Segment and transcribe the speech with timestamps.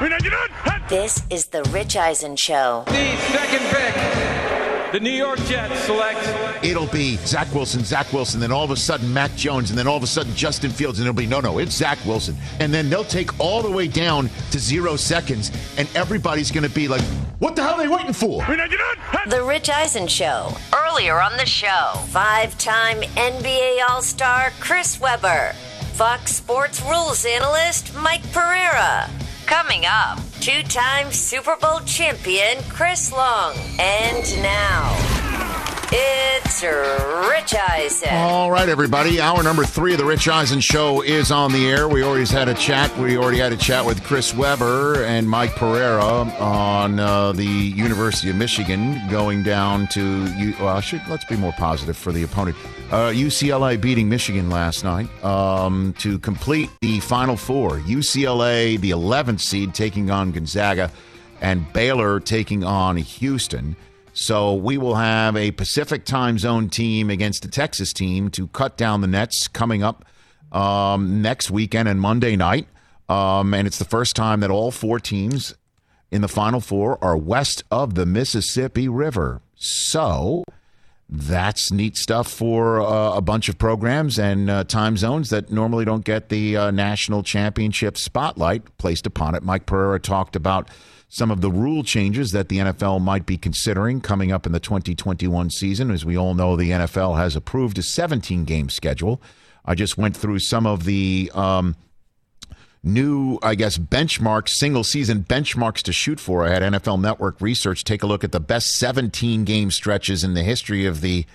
[0.00, 0.88] 319!
[0.88, 2.84] This is the Rich Eisen Show.
[2.86, 6.64] The second pick, the New York Jets select.
[6.64, 9.86] It'll be Zach Wilson, Zach Wilson, then all of a sudden Mac Jones, and then
[9.86, 12.34] all of a sudden Justin Fields, and it'll be no, no, it's Zach Wilson.
[12.60, 16.74] And then they'll take all the way down to zero seconds, and everybody's going to
[16.74, 17.02] be like,
[17.38, 18.42] what the hell are they waiting for?
[19.26, 20.50] The Rich Eisen Show.
[20.74, 25.52] Earlier on the show, five time NBA All Star Chris Webber,
[25.92, 29.10] Fox Sports rules analyst Mike Pereira.
[29.50, 33.56] Coming up, two time Super Bowl champion Chris Long.
[33.80, 35.09] And now,
[35.92, 38.08] it's Rich Eisen.
[38.12, 39.20] All right, everybody.
[39.20, 41.88] Hour number three of the Rich Eisen Show is on the air.
[41.88, 42.96] We already had a chat.
[42.98, 48.30] We already had a chat with Chris Webber and Mike Pereira on uh, the University
[48.30, 50.00] of Michigan going down to.
[50.36, 52.56] U- Well, should let's be more positive for the opponent.
[52.90, 57.78] Uh, UCLA beating Michigan last night um, to complete the Final Four.
[57.80, 60.90] UCLA, the 11th seed, taking on Gonzaga,
[61.40, 63.76] and Baylor taking on Houston.
[64.20, 68.76] So we will have a Pacific time zone team against a Texas team to cut
[68.76, 70.04] down the nets coming up
[70.52, 72.68] um, next weekend and Monday night.
[73.08, 75.54] Um, and it's the first time that all four teams
[76.10, 79.40] in the Final Four are west of the Mississippi River.
[79.54, 80.44] So
[81.08, 85.86] that's neat stuff for uh, a bunch of programs and uh, time zones that normally
[85.86, 89.42] don't get the uh, national championship spotlight placed upon it.
[89.42, 90.68] Mike Pereira talked about
[91.12, 94.60] some of the rule changes that the NFL might be considering coming up in the
[94.60, 95.90] 2021 season.
[95.90, 99.20] As we all know, the NFL has approved a 17 game schedule.
[99.66, 101.30] I just went through some of the.
[101.34, 101.76] Um,
[102.82, 106.46] new, I guess, benchmarks, single season benchmarks to shoot for.
[106.46, 110.32] I had NFL Network Research take a look at the best 17 game stretches in
[110.32, 111.26] the history of the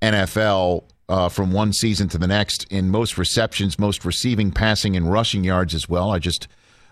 [0.00, 5.10] NFL uh, from one season to the next in most receptions, most receiving, passing, and
[5.10, 6.12] rushing yards as well.
[6.12, 6.46] I just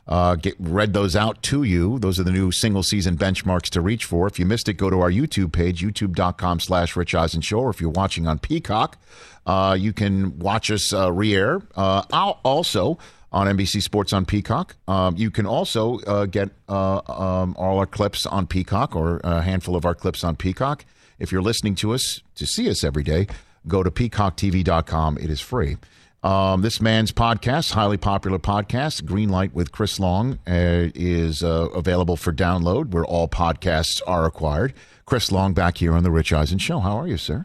[0.09, 1.99] uh, get read those out to you.
[1.99, 4.27] Those are the new single season benchmarks to reach for.
[4.27, 7.61] If you missed it, go to our YouTube page, youtube.com slash Rich Eisen Show.
[7.61, 8.99] Or if you're watching on Peacock,
[9.47, 11.63] uh, you can watch us uh, re-air.
[11.77, 12.99] Uh, I'll also
[13.31, 14.77] on NBC Sports on Peacock.
[14.87, 19.43] Um, you can also uh, get uh, um, all our clips on Peacock or a
[19.43, 20.85] handful of our clips on Peacock.
[21.19, 23.29] If you're listening to us to see us every day,
[23.69, 25.19] go to peacocktv.com.
[25.19, 25.77] It is free.
[26.23, 32.17] Um, this man's podcast, highly popular podcast, Greenlight with Chris Long, uh, is uh, available
[32.17, 34.73] for download where all podcasts are acquired.
[35.05, 36.79] Chris Long back here on the Rich Eisen Show.
[36.79, 37.45] How are you, sir?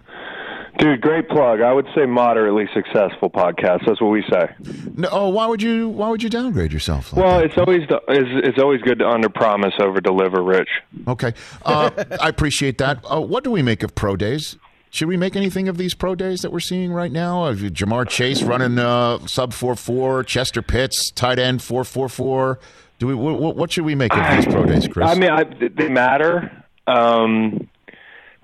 [0.77, 1.59] Dude, great plug.
[1.59, 3.87] I would say moderately successful podcast.
[3.87, 4.47] That's what we say.
[4.95, 5.89] No, oh, why would you?
[5.89, 7.11] Why would you downgrade yourself?
[7.13, 7.45] Like Well, that?
[7.45, 10.69] it's always it's, it's always good to under promise over deliver, Rich.
[11.07, 11.33] Okay.
[11.65, 11.89] Uh,
[12.21, 13.03] I appreciate that.
[13.11, 14.55] Uh, what do we make of pro days?
[14.89, 17.51] Should we make anything of these pro days that we're seeing right now?
[17.53, 22.59] Ja'Marr Chase running uh, sub four four, Chester Pitts tight end four four four.
[22.99, 23.13] Do we?
[23.13, 25.07] What, what should we make of these pro days, Chris?
[25.09, 26.63] I mean, I, they matter.
[26.87, 27.69] Um,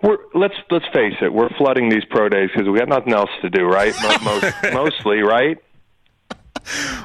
[0.03, 1.33] we're let's let's face it.
[1.33, 3.93] We're flooding these pro days because we got nothing else to do, right?
[4.03, 5.57] Mo- Most, mostly, right?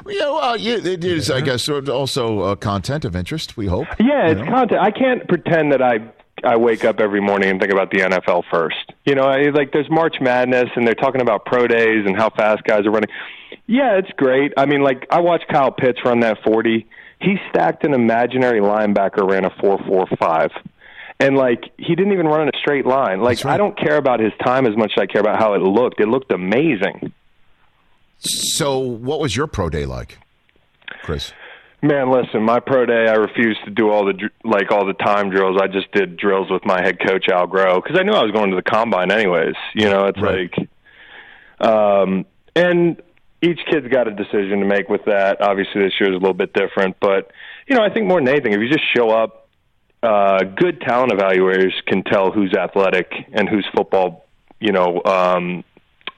[0.05, 1.31] yeah, well, yeah, it is.
[1.31, 3.57] I guess also uh, content of interest.
[3.57, 3.87] We hope.
[3.99, 4.45] Yeah, you it's know?
[4.47, 4.81] content.
[4.81, 5.99] I can't pretend that I
[6.43, 8.93] I wake up every morning and think about the NFL first.
[9.05, 12.29] You know, I, like there's March Madness and they're talking about pro days and how
[12.29, 13.09] fast guys are running.
[13.67, 14.53] Yeah, it's great.
[14.57, 16.87] I mean, like I watched Kyle Pitts run that 40.
[17.21, 20.51] He stacked an imaginary linebacker ran a 4.45.
[21.19, 23.21] And like he didn't even run in a straight line.
[23.21, 23.53] Like right.
[23.53, 25.99] I don't care about his time as much as I care about how it looked.
[25.99, 27.13] It looked amazing.
[28.19, 30.17] So, what was your pro day like,
[31.03, 31.31] Chris?
[31.81, 35.29] Man, listen, my pro day, I refused to do all the like all the time
[35.29, 35.57] drills.
[35.61, 38.31] I just did drills with my head coach Al Groh because I knew I was
[38.31, 39.55] going to the combine anyways.
[39.73, 40.51] You know, it's Right.
[40.57, 43.01] like, um, and
[43.41, 45.41] each kid's got a decision to make with that.
[45.41, 47.31] Obviously, this year is a little bit different, but
[47.67, 49.47] you know, I think more than anything, if you just show up,
[50.03, 54.25] uh, good talent evaluators can tell who's athletic and whose football,
[54.59, 55.63] you know, um,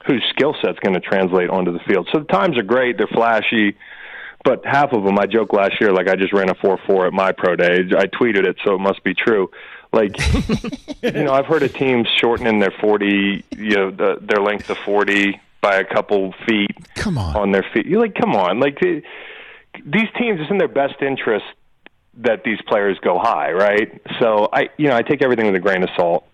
[0.07, 2.09] whose skill set's going to translate onto the field.
[2.11, 3.75] So the times are great; they're flashy,
[4.43, 7.05] but half of them, I joked last year, like I just ran a four four
[7.07, 7.79] at my pro day.
[7.97, 9.49] I tweeted it, so it must be true.
[9.93, 10.15] Like,
[11.03, 14.75] you know, I've heard of teams shortening their forty, you know, the, their length to
[14.75, 16.75] forty by a couple feet.
[16.95, 17.35] Come on.
[17.35, 17.85] on their feet.
[17.85, 19.03] You're like, come on, like they,
[19.85, 21.45] these teams, it's in their best interest
[22.15, 24.01] that these players go high, right?
[24.19, 26.25] So I, you know, I take everything with a grain of salt.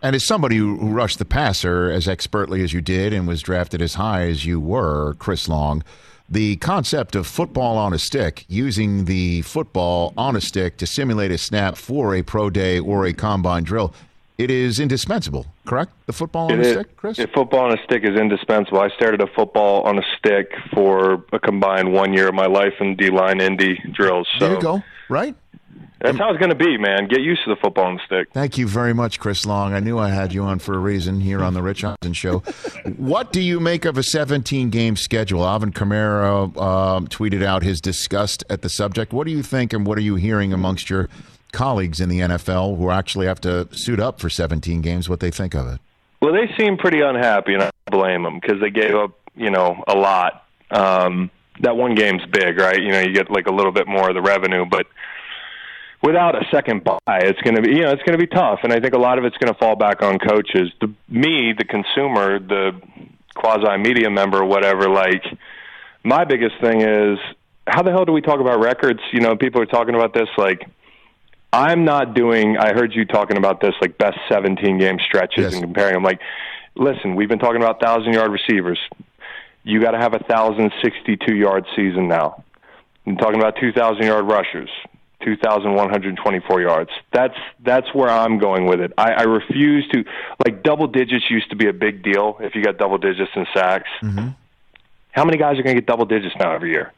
[0.00, 3.82] And as somebody who rushed the passer as expertly as you did and was drafted
[3.82, 5.82] as high as you were, Chris Long,
[6.28, 11.30] the concept of football on a stick, using the football on a stick to simulate
[11.30, 13.94] a snap for a pro day or a combine drill,
[14.36, 15.90] it is indispensable, correct?
[16.06, 17.18] The football on It a is- stick, Chris?
[17.18, 18.78] yeah, football on a stick is indispensable.
[18.80, 22.74] I started a football on a stick for a combined one year of my life
[22.80, 24.28] in D-line Indy drills.
[24.38, 25.34] So there you go, right?
[26.00, 27.08] That's how it's going to be, man.
[27.08, 28.28] Get used to the football the stick.
[28.32, 29.74] Thank you very much, Chris Long.
[29.74, 32.38] I knew I had you on for a reason here on the Rich Eisen Show.
[32.96, 35.44] what do you make of a 17 game schedule?
[35.44, 39.12] Alvin Kamara um, tweeted out his disgust at the subject.
[39.12, 41.08] What do you think, and what are you hearing amongst your
[41.52, 45.08] colleagues in the NFL who actually have to suit up for 17 games?
[45.08, 45.80] What they think of it?
[46.22, 49.82] Well, they seem pretty unhappy, and I blame them because they gave up, you know,
[49.88, 50.44] a lot.
[50.70, 51.30] Um,
[51.60, 52.80] that one game's big, right?
[52.80, 54.86] You know, you get like a little bit more of the revenue, but
[56.02, 58.60] without a second buy, it's going to be, you know, it's going to be tough.
[58.62, 60.70] And I think a lot of it's going to fall back on coaches.
[60.80, 62.80] The me, the consumer, the
[63.34, 64.88] quasi media member, whatever.
[64.88, 65.22] Like,
[66.04, 67.18] my biggest thing is,
[67.66, 69.00] how the hell do we talk about records?
[69.12, 70.66] You know, people are talking about this like.
[71.50, 72.58] I'm not doing.
[72.58, 75.52] I heard you talking about this, like best 17 game stretches Yes.
[75.54, 76.02] and comparing them.
[76.02, 76.20] Like,
[76.74, 78.78] listen, we've been talking about thousand yard receivers.
[79.64, 82.44] You got to have a thousand sixty-two yard season now.
[83.06, 84.68] I'm talking about 2,000 yard rushers,
[85.24, 86.90] 2,124 yards.
[87.12, 87.34] That's
[87.64, 88.92] that's where I'm going with it.
[88.96, 90.04] I, I refuse to
[90.44, 93.46] like double digits used to be a big deal if you got double digits in
[93.54, 93.88] sacks.
[95.12, 96.92] How many guys are going to get double digits now every year?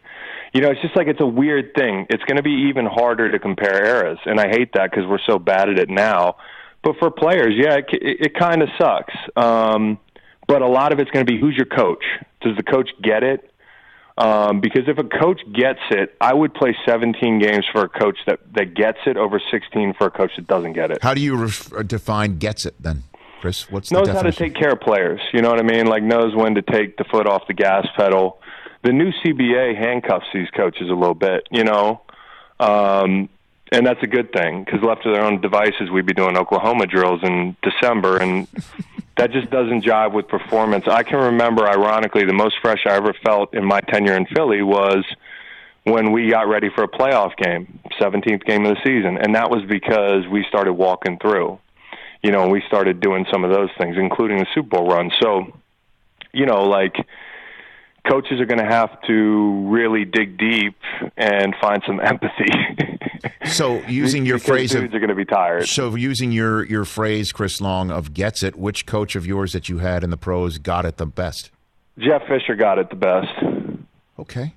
[0.52, 2.06] You know, it's just like it's a weird thing.
[2.10, 5.20] It's going to be even harder to compare eras, and I hate that because we're
[5.26, 6.36] so bad at it now.
[6.82, 9.14] But for players, yeah, it, it, it kind of sucks.
[9.36, 9.98] Um,
[10.48, 12.04] but a lot of it's going to be who's your coach.
[12.40, 13.49] Does the coach get it?
[14.20, 18.18] Um, because if a coach gets it, I would play 17 games for a coach
[18.26, 21.02] that, that gets it over 16 for a coach that doesn't get it.
[21.02, 23.04] How do you ref- uh, define gets it then,
[23.40, 23.70] Chris?
[23.70, 25.20] What's knows how to take care of players.
[25.32, 25.86] You know what I mean?
[25.86, 28.42] Like knows when to take the foot off the gas pedal.
[28.82, 31.46] The new CBA handcuffs these coaches a little bit.
[31.50, 32.02] You know,
[32.58, 33.30] um,
[33.72, 36.86] and that's a good thing because left to their own devices, we'd be doing Oklahoma
[36.86, 38.46] drills in December, and
[39.20, 40.88] that just doesn't jive with performance.
[40.88, 44.62] I can remember, ironically, the most fresh I ever felt in my tenure in Philly
[44.62, 45.04] was
[45.84, 49.50] when we got ready for a playoff game, 17th game of the season, and that
[49.50, 51.58] was because we started walking through.
[52.22, 55.10] You know, and we started doing some of those things, including the Super Bowl run.
[55.20, 55.52] So,
[56.32, 56.96] you know, like
[58.10, 60.76] coaches are going to have to really dig deep
[61.16, 62.50] and find some empathy.
[63.44, 65.66] So, using your phrase of are going to be tired.
[65.66, 69.68] So, using your your phrase, Chris Long of gets it, which coach of yours that
[69.68, 71.50] you had in the pros got it the best?
[71.98, 73.28] Jeff Fisher got it the best.
[74.18, 74.54] Okay,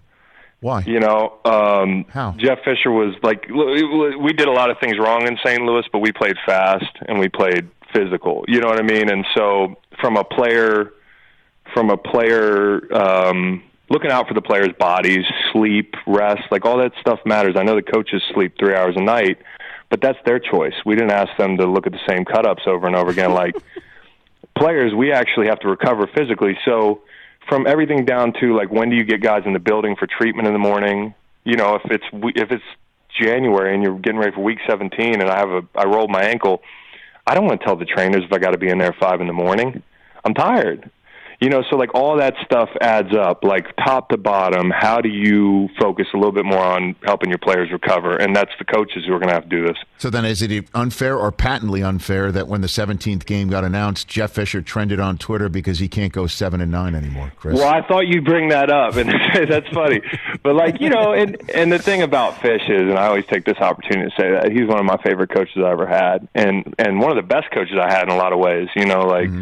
[0.62, 0.82] why?
[0.82, 2.36] You know, um, How?
[2.38, 5.62] Jeff Fisher was like, we did a lot of things wrong in St.
[5.62, 8.46] Louis, but we played fast and we played physical.
[8.48, 9.10] You know what I mean?
[9.10, 10.94] And so, from a player,
[11.74, 16.92] from a player, um, looking out for the players' bodies, sleep, rest, like all that
[17.00, 17.56] stuff matters.
[17.58, 19.38] I know the coaches sleep three hours a night,
[19.90, 20.74] but that's their choice.
[20.86, 23.32] We didn't ask them to look at the same cut ups over and over again.
[23.44, 23.56] Like
[24.58, 26.58] players, we actually have to recover physically.
[26.64, 27.02] So
[27.50, 30.48] from everything down to like when do you get guys in the building for treatment
[30.48, 31.14] in the morning?
[31.44, 32.64] You know, if it's we- if it's
[33.20, 36.24] January and you're getting ready for week 17, and I have a I rolled my
[36.24, 36.62] ankle,
[37.28, 39.00] I don't want to tell the trainers if I got to be in there at
[39.00, 39.82] five in the morning.
[40.24, 40.90] I'm tired.
[41.44, 44.72] You know, so like all that stuff adds up, like top to bottom.
[44.72, 48.16] How do you focus a little bit more on helping your players recover?
[48.16, 49.76] And that's the coaches who are going to have to do this.
[49.98, 54.08] So then, is it unfair or patently unfair that when the 17th game got announced,
[54.08, 57.34] Jeff Fisher trended on Twitter because he can't go seven and nine anymore?
[57.36, 59.10] Chris, Well, I thought you'd bring that up, and
[59.50, 60.00] that's funny.
[60.44, 63.44] But like you know, and and the thing about Fish is, and I always take
[63.44, 66.74] this opportunity to say that he's one of my favorite coaches I ever had, and
[66.80, 68.70] and one of the best coaches I had in a lot of ways.
[68.78, 69.28] You know, like.
[69.28, 69.42] Mm-hmm.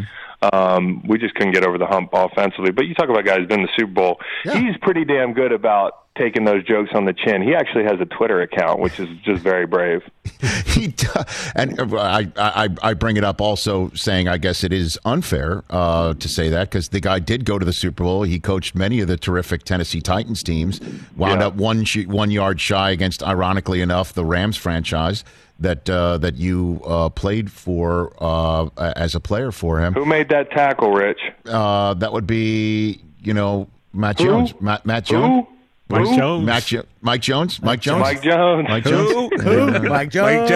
[0.52, 2.72] Um, we just couldn't get over the hump offensively.
[2.72, 4.20] But you talk about guys been in the Super Bowl.
[4.44, 4.58] Yeah.
[4.58, 7.42] He's pretty damn good about taking those jokes on the chin.
[7.42, 10.02] He actually has a Twitter account, which is just very brave.
[10.66, 14.72] he does, and uh, I, I I bring it up also saying I guess it
[14.72, 18.22] is unfair uh, to say that because the guy did go to the Super Bowl.
[18.22, 20.80] He coached many of the terrific Tennessee Titans teams.
[21.16, 21.48] Wound Yeah.
[21.48, 25.24] up one sh- one yard shy against, ironically enough, the Rams franchise
[25.58, 29.92] that uh, that you uh, played for uh, as a player for him.
[29.94, 31.20] Who made that tackle, Rich?
[31.46, 34.24] Uh, that would be you know Matt Who?
[34.26, 34.54] Jones.
[34.60, 35.46] Matt Matt Who?
[35.90, 36.00] Jones.
[36.00, 36.16] Mike Who?
[36.16, 36.46] Jones.
[36.46, 37.60] Matt jo- Mike Jones.
[37.62, 38.00] Mike Jones.
[38.02, 38.68] Mike Jones.
[38.68, 39.42] Mike Jones.
[39.42, 39.88] Who?
[39.88, 40.50] Mike Jones.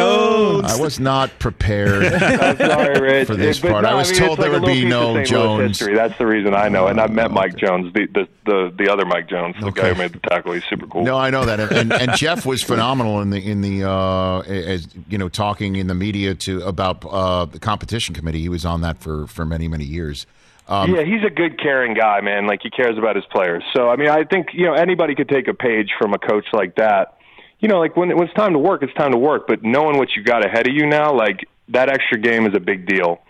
[0.72, 2.04] I was not prepared.
[2.22, 3.26] I'm sorry, Rich.
[3.26, 3.82] For this But part.
[3.82, 5.40] no, I was mean, told it's there like would be no piece of St.
[5.40, 5.78] Louis Jones.
[5.78, 5.94] History.
[5.94, 9.04] That's the reason I know, and I've met Mike Jones, the the the, the other
[9.04, 10.52] Mike Jones, the guy who made the tackle.
[10.52, 11.02] He's super cool.
[11.02, 14.88] No, I know that, and, and Jeff was phenomenal in the in the uh, as
[15.08, 18.40] you know talking in the media to about uh, the competition committee.
[18.40, 20.26] He was on that for for many many years.
[20.68, 22.46] Um, yeah, he's a good, caring guy, man.
[22.46, 23.62] Like he cares about his players.
[23.74, 26.46] So I mean, I think you know anybody could take a page from a coach
[26.52, 27.18] like that.
[27.60, 29.46] You know, like when, when it's time to work, it's time to work.
[29.46, 32.60] But knowing what you got ahead of you now, like that extra game is a
[32.60, 33.20] big deal.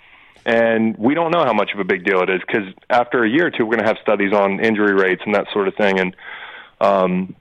[0.45, 3.28] And we don't know how much of a big deal it is because after a
[3.28, 5.75] year or two, we're going to have studies on injury rates and that sort of
[5.75, 5.99] thing.
[5.99, 6.16] And
[6.81, 7.35] um,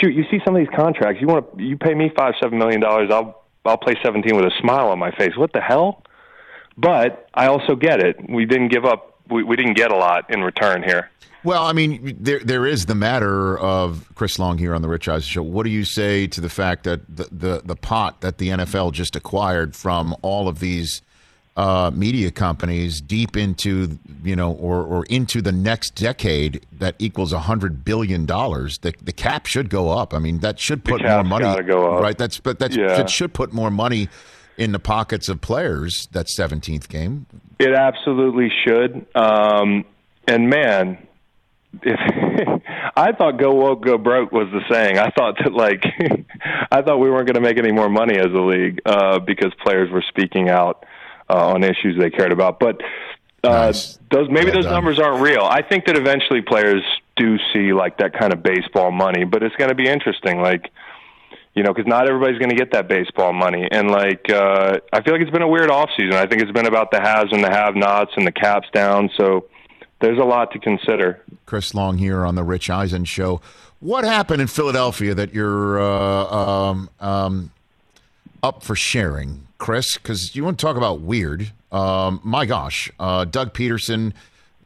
[0.00, 1.20] shoot, you see some of these contracts.
[1.20, 4.44] You want to you pay me five seven million dollars, I'll I'll play seventeen with
[4.44, 5.36] a smile on my face.
[5.36, 6.02] What the hell?
[6.76, 8.16] But I also get it.
[8.28, 9.15] We didn't give up.
[9.28, 11.10] We, we didn't get a lot in return here.
[11.44, 15.08] Well, I mean, there there is the matter of Chris Long here on the Rich
[15.08, 15.42] Eisen show.
[15.44, 18.92] What do you say to the fact that the the, the pot that the NFL
[18.92, 21.02] just acquired from all of these
[21.56, 27.32] uh, media companies deep into you know or or into the next decade that equals
[27.32, 28.78] a hundred billion dollars?
[28.78, 30.12] The the cap should go up.
[30.14, 31.62] I mean, that should put more money.
[31.62, 32.02] go up.
[32.02, 32.18] Right.
[32.18, 33.00] That's but that's Yeah.
[33.00, 34.08] it should put more money
[34.58, 36.06] in the pockets of players.
[36.12, 37.26] That seventeenth game.
[37.58, 39.06] It absolutely should.
[39.14, 39.84] Um,
[40.28, 40.98] and man,
[41.82, 41.98] if
[42.96, 44.98] I thought "go woke, go broke" was the saying.
[44.98, 45.84] I thought that like
[46.70, 49.52] I thought we weren't going to make any more money as a league uh, because
[49.64, 50.84] players were speaking out
[51.28, 52.58] uh, on issues they cared about.
[52.60, 52.80] But
[53.44, 53.98] uh, Nice.
[54.10, 54.74] those maybe Well those done.
[54.74, 55.42] numbers aren't real.
[55.42, 56.82] I think that eventually players
[57.16, 60.40] do see like that kind of baseball money, but it's going to be interesting.
[60.40, 60.70] Like
[61.56, 63.66] you know, because not everybody's going to get that baseball money.
[63.70, 66.12] And like, uh, I feel like it's been a weird off season.
[66.12, 69.10] I think it's been about the haves and the have-nots and the caps down.
[69.16, 69.46] So
[70.00, 71.22] there's a lot to consider.
[71.46, 73.40] Chris Long here on the Rich Eisen show.
[73.80, 77.50] What happened in Philadelphia that you're uh, um, um,
[78.42, 79.96] up for sharing, Chris?
[79.96, 81.52] Because you want to talk about weird.
[81.72, 84.12] Um, my gosh, uh, Doug Pederson,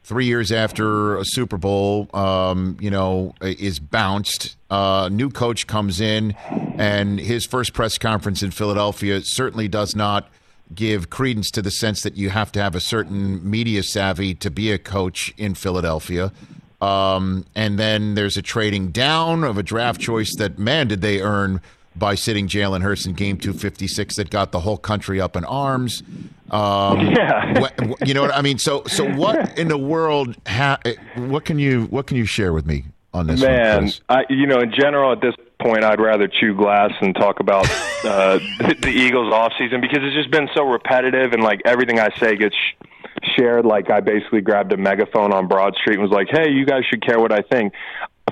[0.03, 4.57] three years after a Super Bowl, um, you know, is bounced.
[4.69, 6.31] Uh, new coach comes in,
[6.77, 10.29] and his first press conference in Philadelphia certainly does not
[10.73, 14.49] give credence to the sense that you have to have a certain media savvy to
[14.49, 16.31] be a coach in Philadelphia.
[16.79, 21.21] Um, and then there's a trading down of a draft choice that, man, did they
[21.21, 21.61] earn
[21.95, 26.03] by sitting Jalen Hurts in game 256 that got the whole country up in arms.
[26.49, 27.59] Um, Yeah.
[27.59, 28.57] what- you know what I mean?
[28.57, 30.79] So, so what in the world, ha-
[31.15, 34.01] what can you, what can you share with me on this one, Man, Chris?
[34.09, 37.69] I, you know, in general, at this point, I'd rather chew glass and talk about
[38.05, 41.99] uh, the, the Eagles off season because it's just been so repetitive and like everything
[41.99, 42.85] I say gets sh-
[43.37, 43.65] shared.
[43.65, 46.83] Like I basically grabbed a megaphone on Broad Street and was like, "Hey, you guys
[46.89, 47.73] should care what I think."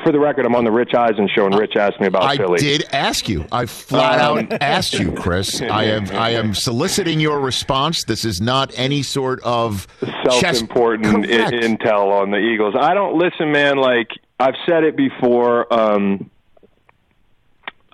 [0.03, 2.37] For the record, I'm on the Rich Eisen show, and Rich asked me about I
[2.37, 2.55] Philly.
[2.55, 3.45] I did ask you.
[3.51, 5.61] I flat Um, out asked you, Chris.
[5.61, 8.03] I am I am soliciting your response.
[8.05, 9.87] This is not any sort of
[10.29, 12.75] self-important i- intel on the Eagles.
[12.79, 13.77] I don't listen, man.
[13.77, 15.71] Like I've said it before.
[15.73, 16.29] Um,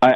[0.02, 0.16] I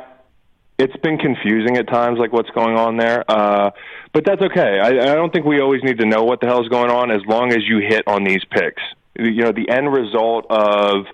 [0.77, 3.23] it's been confusing at times, like what's going on there.
[3.29, 3.71] Uh,
[4.13, 4.79] but that's okay.
[4.79, 7.21] I, I don't think we always need to know what the hell's going on as
[7.27, 8.81] long as you hit on these picks.
[9.17, 11.05] You know, the end result of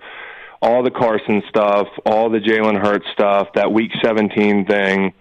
[0.62, 5.13] all the Carson stuff, all the Jalen Hurts stuff, that Week 17 thing.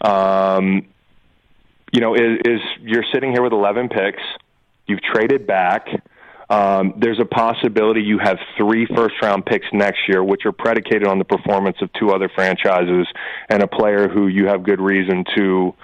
[0.00, 0.86] Um,
[1.92, 4.22] you know, is, is you're sitting here with 11 picks.
[4.86, 5.88] You've traded back.
[6.50, 11.06] Um, there's a possibility you have three first round picks next year, which are predicated
[11.06, 13.06] on the performance of two other franchises
[13.50, 15.74] and a player who you have good reason to,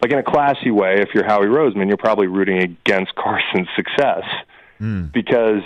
[0.00, 4.24] like in a classy way, if you're Howie Roseman, you're probably rooting against Carson's success
[5.12, 5.62] because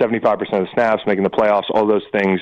[0.00, 2.40] 75% of the snaps, making the playoffs, all those things,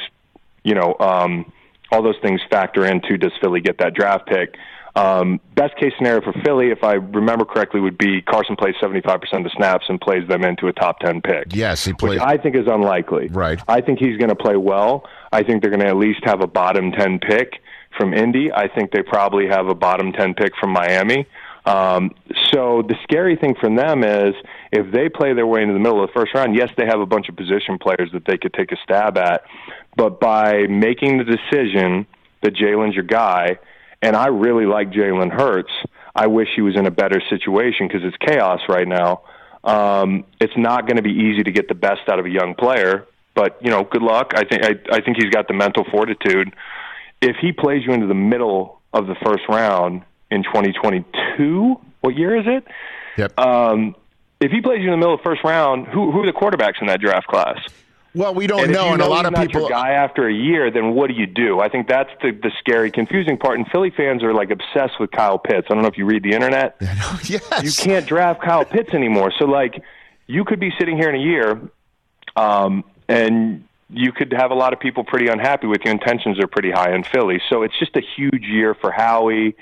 [0.63, 1.53] you know, um,
[1.91, 4.57] all those things factor into does Philly get that draft pick.
[4.95, 9.15] Um, best case scenario for Philly, if I remember correctly, would be Carson plays 75%
[9.33, 11.55] of the snaps and plays them into a top 10 pick.
[11.55, 12.19] Yes, he Which played.
[12.19, 13.29] I think is unlikely.
[13.29, 13.61] Right.
[13.69, 15.05] I think he's going to play well.
[15.31, 17.61] I think they're going to at least have a bottom 10 pick
[17.97, 18.53] from Indy.
[18.53, 21.27] I think they probably have a bottom 10 pick from Miami.
[21.65, 22.15] Um,
[22.53, 24.35] so the scary thing for them is
[24.71, 27.01] if they play their way into the middle of the first round, yes, they have
[27.01, 29.43] a bunch of position players that they could take a stab at.
[29.97, 32.07] but by making the decision
[32.43, 33.59] that Jalen's your guy,
[34.03, 35.73] and I really like Jalen Hurts.
[36.15, 39.23] I wish he was in a better situation because it's chaos right now.
[39.65, 42.55] Um, it's not going to be easy to get the best out of a young
[42.55, 44.33] player, but you know, good luck.
[44.35, 46.55] I think I, I think he's got the mental fortitude.
[47.21, 52.37] If he plays you into the middle of the first round in 2022, what year
[52.37, 52.65] is it?
[53.17, 53.39] Yep.
[53.39, 53.97] Um,
[54.41, 56.33] if he plays you in the middle of the first round, who who are the
[56.33, 57.59] quarterbacks in that draft class?
[58.15, 59.61] Well, we don't and know, and know a lot of people.
[59.61, 61.61] your guy after a year, then what do you do?
[61.61, 63.59] I think that's the the scary, confusing part.
[63.59, 65.67] And Philly fans are like obsessed with Kyle Pitts.
[65.71, 66.77] I don't know if you read the internet.
[66.81, 67.63] yes.
[67.63, 69.33] You can't draft Kyle Pitts anymore.
[69.39, 69.83] So like,
[70.27, 71.61] you could be sitting here in a year,
[72.35, 75.91] um, and you could have a lot of people pretty unhappy with you.
[75.91, 77.41] Intentions are pretty high in Philly.
[77.51, 79.55] So it's just a huge year for Howie,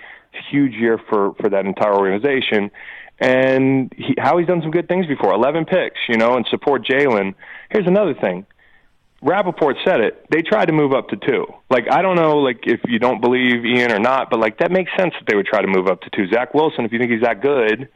[0.50, 2.70] huge year for for that entire organization.
[3.18, 5.32] And he, Howie's done some good things before.
[5.32, 7.34] Eleven picks, you know, and support Jalen.
[7.70, 8.46] Here's another thing.
[9.22, 10.26] Rapoport said it.
[10.30, 11.46] They tried to move up to two.
[11.70, 14.70] Like I don't know, like if you don't believe Ian or not, but like that
[14.70, 16.28] makes sense that they would try to move up to two.
[16.28, 17.88] Zach Wilson, if you think he's that good,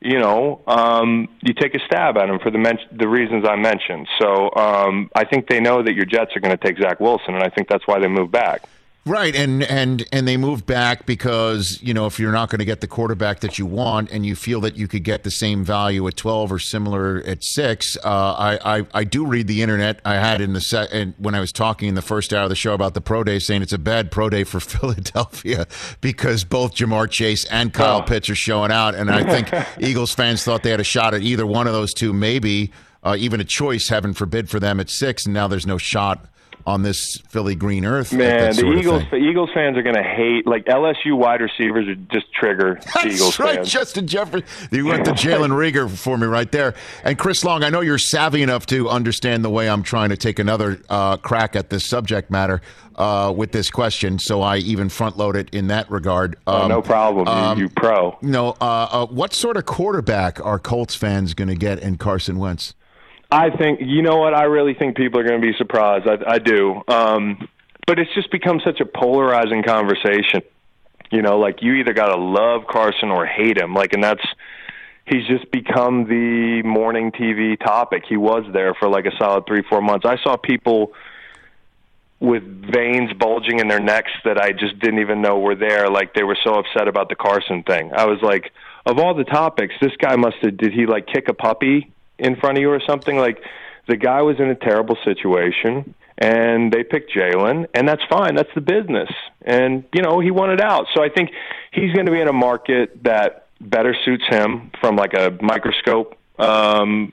[0.00, 3.56] you know, um, you take a stab at him for the men- the reasons I
[3.56, 4.06] mentioned.
[4.20, 7.34] So um, I think they know that your Jets are going to take Zach Wilson,
[7.34, 8.62] and I think that's why they moved back.
[9.08, 12.66] Right, and and and they moved back because you know if you're not going to
[12.66, 15.64] get the quarterback that you want, and you feel that you could get the same
[15.64, 20.00] value at twelve or similar at six, uh, I, I I do read the internet.
[20.04, 22.48] I had in the set and when I was talking in the first hour of
[22.50, 24.60] the show about the pro day, saying it's a bad pro day for
[25.08, 25.66] Philadelphia
[26.02, 28.02] because both Ja'Marr Chase and Kyle Oh.
[28.02, 31.22] Pitts are showing out, and I think Eagles fans thought they had a shot at
[31.22, 32.72] either one of those two, maybe
[33.02, 36.26] uh, even a choice, heaven forbid, for them at six, and now there's no shot
[36.68, 38.12] on this Philly green earth.
[38.12, 39.24] Man, the Eagles thing.
[39.24, 43.20] Eagles fans are going to hate like LSU wide receivers are just trigger the Eagles
[43.20, 43.72] That's right, fans.
[43.72, 44.46] Justin Jefferson.
[44.70, 46.74] You went to Jalen Reagor for me right there.
[47.04, 50.16] And Chris Long, I know you're savvy enough to understand the way I'm trying to
[50.18, 52.60] take another uh, crack at this subject matter
[52.96, 56.36] uh, with this question, so I even front load it in that regard.
[56.48, 57.28] Oh, Um, no problem.
[57.28, 58.18] um, you, you pro.
[58.20, 62.38] No, uh, uh, what sort of quarterback are Colts fans going to get in Carson
[62.38, 62.74] Wentz?
[63.30, 66.06] I think you know what I really think people are going to be surprised.
[66.08, 67.48] I, I do, um,
[67.86, 70.42] but it's just become such a polarizing conversation.
[71.10, 73.74] You know, like you either got to love Carson or hate him.
[73.74, 74.24] Like, and that's
[75.04, 78.04] he's just become the morning TV topic.
[78.08, 80.06] He was there for like a solid three, four months.
[80.06, 80.92] I saw people
[82.20, 85.88] with veins bulging in their necks that I just didn't even know were there.
[85.88, 87.92] Like they were so upset about the Carson thing.
[87.94, 88.52] I was like,
[88.86, 92.36] of all the topics, this guy must have did he like kick a puppy in
[92.36, 93.16] front of you or something?
[93.16, 93.42] Like
[93.86, 98.34] the guy was in a terrible situation and they picked Jalen and that's fine.
[98.34, 99.10] That's the business.
[99.42, 100.86] And, you know, he wanted out.
[100.94, 101.30] So I think
[101.72, 107.12] he's gonna be in a market that better suits him from like a microscope um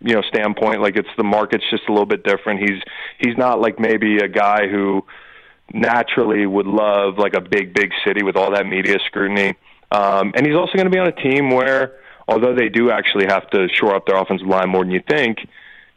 [0.00, 2.82] you know standpoint like it's the market's just a little bit different he's
[3.18, 5.04] he's not like maybe a guy who
[5.72, 9.54] naturally would love like a big big city with all that media scrutiny
[9.92, 11.94] um and he's also going to be on a team where
[12.28, 15.38] although they do actually have to shore up their offensive line more than you think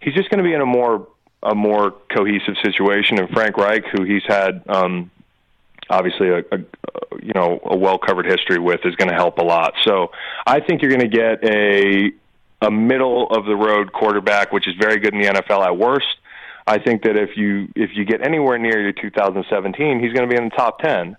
[0.01, 1.07] he's just going to be in a more
[1.43, 5.11] a more cohesive situation and Frank Reich who he's had um
[5.89, 6.57] obviously a, a
[7.21, 9.73] you know a well covered history with is going to help a lot.
[9.85, 10.11] So
[10.45, 12.11] I think you're going to get a
[12.61, 16.07] a middle of the road quarterback, which is very good in the NFL at worst.
[16.65, 20.33] I think that if you if you get anywhere near your 2017, he's going to
[20.33, 21.15] be in the top 10,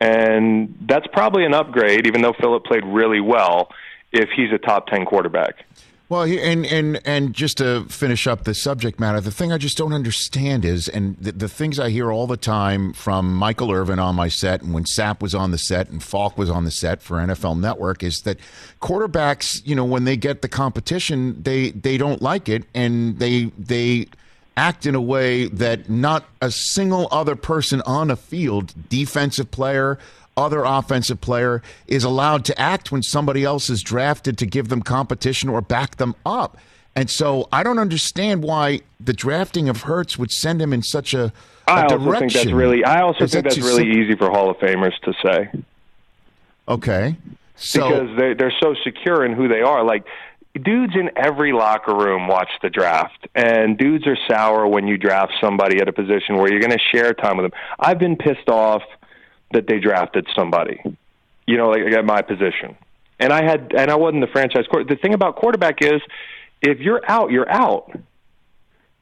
[0.00, 2.06] and that's probably an upgrade.
[2.06, 3.68] Even though Philip played really well,
[4.12, 5.64] if he's a top 10 quarterback.
[6.08, 9.76] Well, and and and just to finish up the subject matter, the thing I just
[9.76, 13.98] don't understand is, and the, the things I hear all the time from Michael Irvin
[13.98, 16.70] on my set, and when Sapp was on the set, and Faulk was on the
[16.70, 18.38] set for NFL Network, is that
[18.80, 23.46] quarterbacks, you know, when they get the competition, they they don't like it, and they
[23.58, 24.06] they
[24.56, 29.98] act in a way that not a single other person on a field, defensive player,
[30.36, 34.82] other offensive player, is allowed to act when somebody else is drafted to give them
[34.82, 36.58] competition or back them up.
[36.94, 41.12] And so I don't understand why the drafting of Hurts would send him in such
[41.12, 41.32] a, a
[41.70, 42.28] I also direction.
[42.30, 42.84] think that's really.
[42.84, 45.50] I also Is think that that's really easy for Hall of Famers to say.
[46.68, 47.16] Okay.
[47.56, 49.84] So because they they're so secure in who they are.
[49.84, 50.06] Like
[50.62, 55.32] dudes in every locker room watch the draft, and dudes are sour when you draft
[55.40, 57.60] somebody at a position where you're going to share time with them.
[57.78, 58.82] I've been pissed off
[59.52, 60.80] that they drafted somebody,
[61.46, 62.76] you know, like at my position,
[63.20, 64.84] and I had and I wasn't the franchise quarter.
[64.84, 66.00] The thing about quarterback is,
[66.62, 67.90] if you're out, you're out.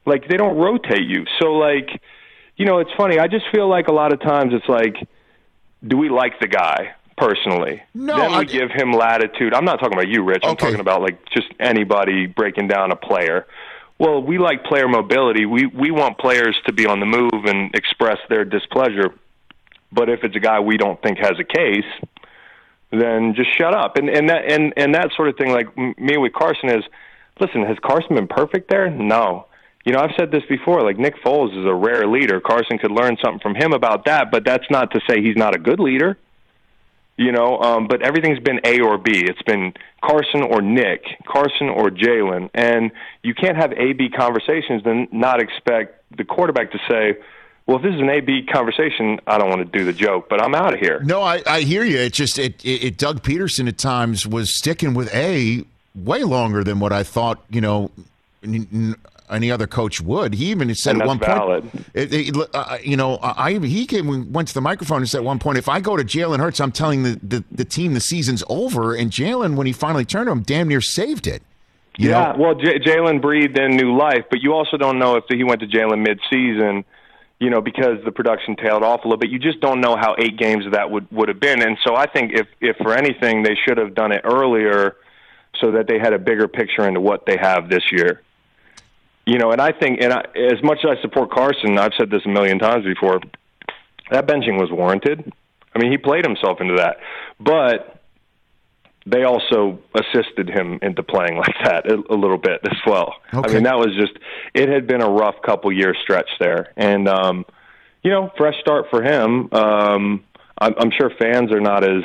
[0.05, 1.89] Like they don't rotate you, so like.
[2.57, 3.19] You know, it's funny.
[3.19, 4.95] I just feel like a lot of times it's like,
[5.85, 7.83] do we like the guy personally?
[7.93, 9.53] No, then we I- give him latitude.
[9.53, 10.39] I'm not talking about you, Rich.
[10.45, 10.67] I'm Okay.
[10.67, 13.45] talking about like just anybody breaking down a player.
[13.99, 15.45] well, we like player mobility.
[15.45, 19.13] We we want players to be on the move and express their displeasure.
[19.91, 21.85] But if it's a guy we don't think has a case,
[22.91, 23.97] then just shut up.
[23.97, 25.51] And and that and and that sort of thing.
[25.51, 26.83] Like me with Carson is,
[27.39, 28.89] listen, has Carson been perfect there?
[28.89, 29.47] No.
[29.85, 30.81] You know, I've said this before.
[30.81, 32.41] Like Nick Foles is a rare leader.
[32.41, 35.55] Carson could learn something from him about that, but that's not to say he's not
[35.55, 36.17] a good leader.
[37.17, 39.11] You know, um, but everything's been A or B.
[39.13, 42.91] It's been Carson or Nick, Carson or Jalen, and
[43.23, 47.17] you can't have A B conversations and not expect the quarterback to say,
[47.67, 50.29] well, if this is an A B conversation, I don't want to do the joke,
[50.29, 50.99] but I'm out of here.
[51.03, 51.97] No, I, I hear you.
[51.97, 56.63] It just it, it, it Doug Pederson at times was sticking with A way longer
[56.63, 57.43] than what I thought.
[57.49, 57.91] You know,
[58.43, 58.95] n- n-
[59.29, 60.35] any other coach would.
[60.35, 61.71] He even said at one valid.
[61.71, 65.19] point, it, it, uh, you know, I he came went to the microphone and said
[65.19, 67.95] at one point, if I go to Jalen Hurts, I'm telling the, the, the team
[67.95, 68.93] the season's over.
[68.93, 71.41] And Jalen, when he finally turned to him, damn near saved it.
[71.97, 72.37] You yeah, know?
[72.37, 75.61] well, J- Jalen breathed in new life, but you also don't know if he went
[75.61, 76.85] to Jalen mid-season,
[77.39, 79.29] you know, because the production tailed off a little bit.
[79.29, 81.95] You just don't know how eight games of that would would have been, and so
[81.95, 84.95] I think if if for anything they should have done it earlier,
[85.59, 88.21] so that they had a bigger picture into what they have this year.
[89.25, 92.11] You know, and I think, and I, as much as I support Carson, I've said
[92.11, 93.19] this a million times before.
[94.11, 95.33] That benching was warranted.
[95.73, 96.97] I mean, he played himself into that,
[97.39, 98.03] but
[99.05, 103.15] they also assisted him into playing like that a, a little bit as well.
[103.31, 104.13] I mean, that was just
[104.53, 107.45] it had been a rough couple year stretch there, and um,
[108.03, 109.49] you know, fresh start for him.
[109.53, 110.23] Um,
[110.59, 112.03] I'm, I'm sure fans are not as,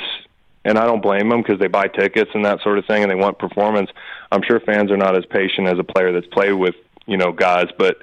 [0.64, 3.10] and I don't blame them because they buy tickets and that sort of thing, and
[3.10, 3.90] they want performance.
[4.30, 6.74] I'm sure fans are not as patient as a player that's played with
[7.06, 7.96] you know guys, but.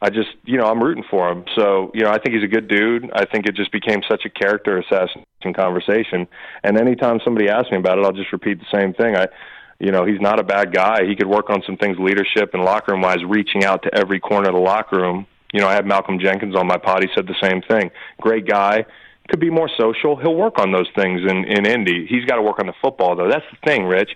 [0.00, 1.44] I just, you know, I'm rooting for him.
[1.56, 3.10] So, you know, I think he's a good dude.
[3.14, 6.26] I think it just became such a character assassination conversation.
[6.62, 9.16] And anytime somebody asks me about it, I'll just repeat the same thing.
[9.16, 9.28] I,
[9.78, 11.04] you know, he's not a bad guy.
[11.06, 14.20] He could work on some things leadership and locker room wise, reaching out to every
[14.20, 15.26] corner of the locker room.
[15.52, 17.02] You know, I had Malcolm Jenkins on my pod.
[17.02, 17.90] He said the same thing.
[18.20, 18.84] Great guy.
[19.28, 20.16] Could be more social.
[20.16, 22.06] He'll work on those things in, in Indy.
[22.06, 23.28] He's got to work on the football, though.
[23.28, 24.10] That's the thing, Rich.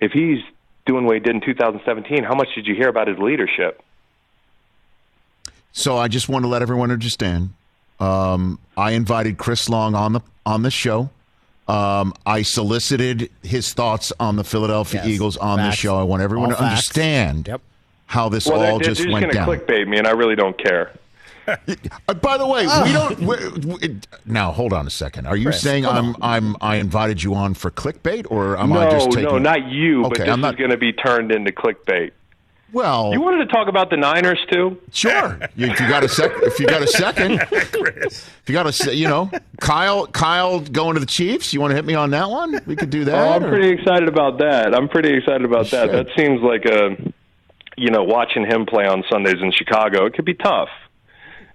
[0.00, 0.38] If he's
[0.86, 3.82] doing what he did in 2017, how much did you hear about his leadership?
[5.76, 7.50] So I just want to let everyone understand.
[8.00, 11.10] Um, I invited Chris Long on the on the show.
[11.66, 15.14] Um, I solicited his thoughts on the Philadelphia Yes.
[15.14, 15.96] Eagles on the show.
[15.98, 16.70] I want everyone All to facts.
[16.70, 17.60] understand Yep.
[18.06, 20.12] how this Well, they're, all they're just just went going to clickbait me, and I
[20.12, 20.92] really don't care.
[22.08, 23.18] Uh, by the way, we don't.
[23.18, 25.26] We, we, now, hold on a second.
[25.26, 28.80] Are you Chris, saying I'm I'm I invited you on for clickbait, or am no,
[28.80, 29.24] I just taking?
[29.24, 30.02] no, no, not you.
[30.04, 32.12] but Okay, this I'm not- is going to be turned into clickbait.
[32.74, 34.76] Well, You wanted to talk about the Niners too?
[34.92, 35.38] Sure.
[35.54, 38.94] You, if you got a sec, if you got a second, if you got a,
[38.94, 41.54] you know, Kyle, Kyle going to the Chiefs.
[41.54, 42.60] You want to hit me on that one?
[42.66, 43.14] We could do that.
[43.14, 44.74] Oh, I'm or- pretty excited about that.
[44.74, 45.92] I'm pretty excited about that.
[45.92, 46.96] That seems like a,
[47.76, 50.06] you know, watching him play on Sundays in Chicago.
[50.06, 50.68] It could be tough.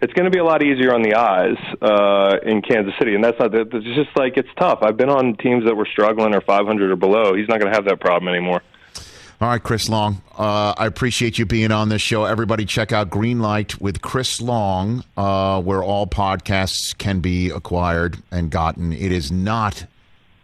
[0.01, 3.21] It's going to be a lot easier on the eyes uh, in Kansas City, and
[3.21, 3.53] that's not.
[3.53, 4.79] It's just like it's tough.
[4.81, 7.33] I've been on teams that were struggling or 500 or below.
[7.35, 8.61] He's not going to have that problem anymore.
[9.41, 10.21] All right, Chris Long.
[10.37, 12.25] Uh, I appreciate you being on this show.
[12.25, 18.49] Everybody, check out Greenlight with Chris Long, uh, where all podcasts can be acquired and
[18.51, 18.91] gotten.
[18.91, 19.85] It is not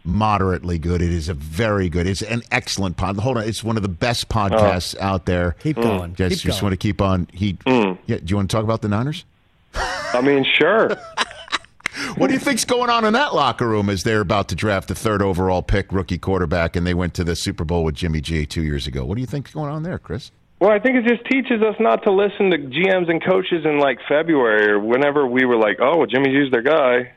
[0.02, 1.02] moderately good.
[1.02, 2.06] It is a very good.
[2.06, 3.18] It's an excellent pod.
[3.18, 5.56] Hold on, it's one of the best podcasts out there.
[5.62, 6.14] Keep going.
[6.14, 6.70] Just, Keep just going.
[6.70, 7.28] want to keep on.
[7.34, 7.58] He.
[7.66, 7.96] Yeah.
[8.06, 9.26] Do you want to talk about the Niners?
[9.74, 10.88] I mean, sure.
[12.16, 14.88] What do you think's going on in that locker room as they're about to draft
[14.88, 18.20] the third overall pick rookie quarterback and they went to the Super Bowl with Jimmy
[18.20, 19.04] G two years ago?
[19.04, 20.30] What do you think's going on there, Chris?
[20.60, 23.78] Well, I think it just teaches us not to listen to GMs and coaches in
[23.78, 27.12] like February or whenever we were like, "Oh, Jimmy G's their guy,"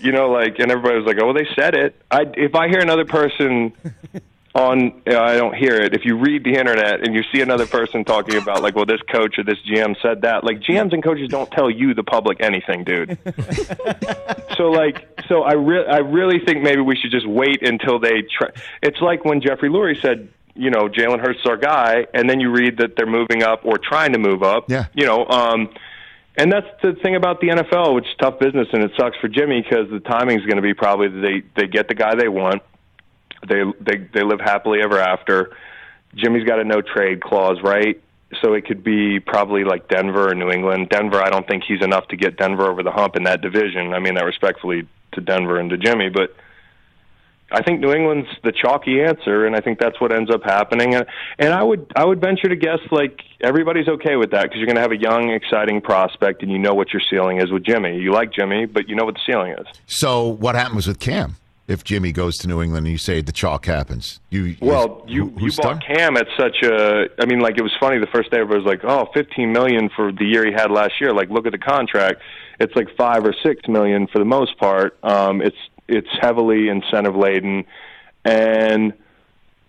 [0.00, 2.80] you know, like, and everybody was like, "Oh, they said it." I if I hear
[2.80, 3.72] another person
[4.56, 5.94] on, you know, I don't hear it.
[5.94, 9.02] If you read the internet and you see another person talking about like, "Well, this
[9.12, 12.38] coach or this GM said that," like GMs and coaches don't tell you the public
[12.40, 13.18] anything, dude.
[14.56, 18.22] so like, so I re- I really think maybe we should just wait until they.
[18.22, 22.28] Try- it's like when Jeffrey Lurie said you know Jalen Hurts is our guy, and
[22.28, 24.70] then you read that they're moving up or trying to move up.
[24.70, 24.86] Yeah.
[24.94, 25.68] You know, um,
[26.36, 29.28] and that's the thing about the NFL, which is tough business, and it sucks for
[29.28, 32.28] Jimmy because the timing is going to be probably they they get the guy they
[32.28, 32.62] want.
[33.46, 35.56] They they they live happily ever after.
[36.14, 38.00] Jimmy's got a no trade clause, right?
[38.42, 40.88] So it could be probably like Denver or New England.
[40.88, 43.92] Denver, I don't think he's enough to get Denver over the hump in that division.
[43.92, 46.34] I mean that respectfully to Denver and to Jimmy, but
[47.50, 50.94] I think New England's the chalky answer, and I think that's what ends up happening.
[50.94, 51.06] And,
[51.38, 54.66] and I would I would venture to guess like everybody's okay with that because you're
[54.66, 57.64] going to have a young, exciting prospect, and you know what your ceiling is with
[57.64, 57.98] Jimmy.
[57.98, 59.66] You like Jimmy, but you know what the ceiling is.
[59.86, 61.36] So what happens with Cam?
[61.68, 64.20] If Jimmy goes to New England and you say the chalk happens?
[64.30, 65.82] You Well, who- you you bought?
[65.84, 67.08] Cam at such a.
[67.20, 68.38] I mean, like it was funny the first day.
[68.38, 71.46] Everybody was like, "Oh, 15 million for the year he had last year." Like, look
[71.46, 72.20] at the contract.
[72.60, 74.96] It's like five or six million for the most part.
[75.02, 75.56] Um, it's
[75.88, 77.64] it's heavily incentive laden,
[78.24, 78.92] and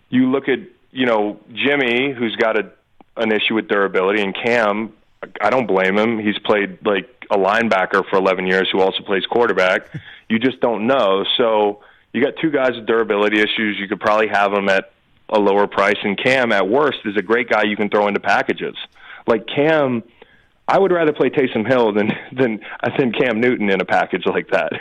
[0.09, 0.59] you look at
[0.91, 2.69] you know Jimmy, who's got a
[3.17, 4.93] an issue with durability, and Cam.
[5.41, 6.19] I don't blame him.
[6.19, 9.87] He's played like a linebacker for 11 years, who also plays quarterback.
[10.29, 11.23] You just don't know.
[11.37, 13.77] So you got two guys with durability issues.
[13.79, 14.91] You could probably have them at
[15.29, 18.19] a lower price, and Cam, at worst, is a great guy you can throw into
[18.19, 18.75] packages.
[19.25, 20.03] Like Cam,
[20.67, 22.59] I would rather play Taysom Hill than than
[22.97, 24.73] than Cam Newton in a package like that.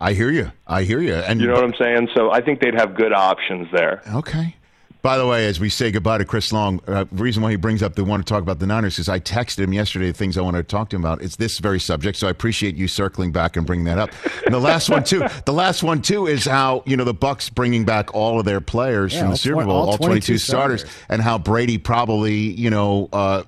[0.00, 0.50] I hear you.
[0.66, 1.14] I hear you.
[1.14, 2.08] And You know what I'm saying?
[2.14, 4.02] So I think they'd have good options there.
[4.14, 4.56] Okay.
[5.02, 7.56] By the way, as we say goodbye to Chris Long, uh, the reason why he
[7.56, 10.12] brings up the want to talk about the Niners is I texted him yesterday the
[10.12, 11.22] things I wanted to talk to him about.
[11.22, 14.10] It's this very subject, so I appreciate you circling back and bringing that up.
[14.44, 17.48] And the last one too, the last one too is how you know the Bucks
[17.48, 20.38] bringing back all of their players Yeah, from the Super Bowl, all all 22 22
[20.38, 20.98] starters, starters.
[21.08, 23.44] and how Brady probably you know uh,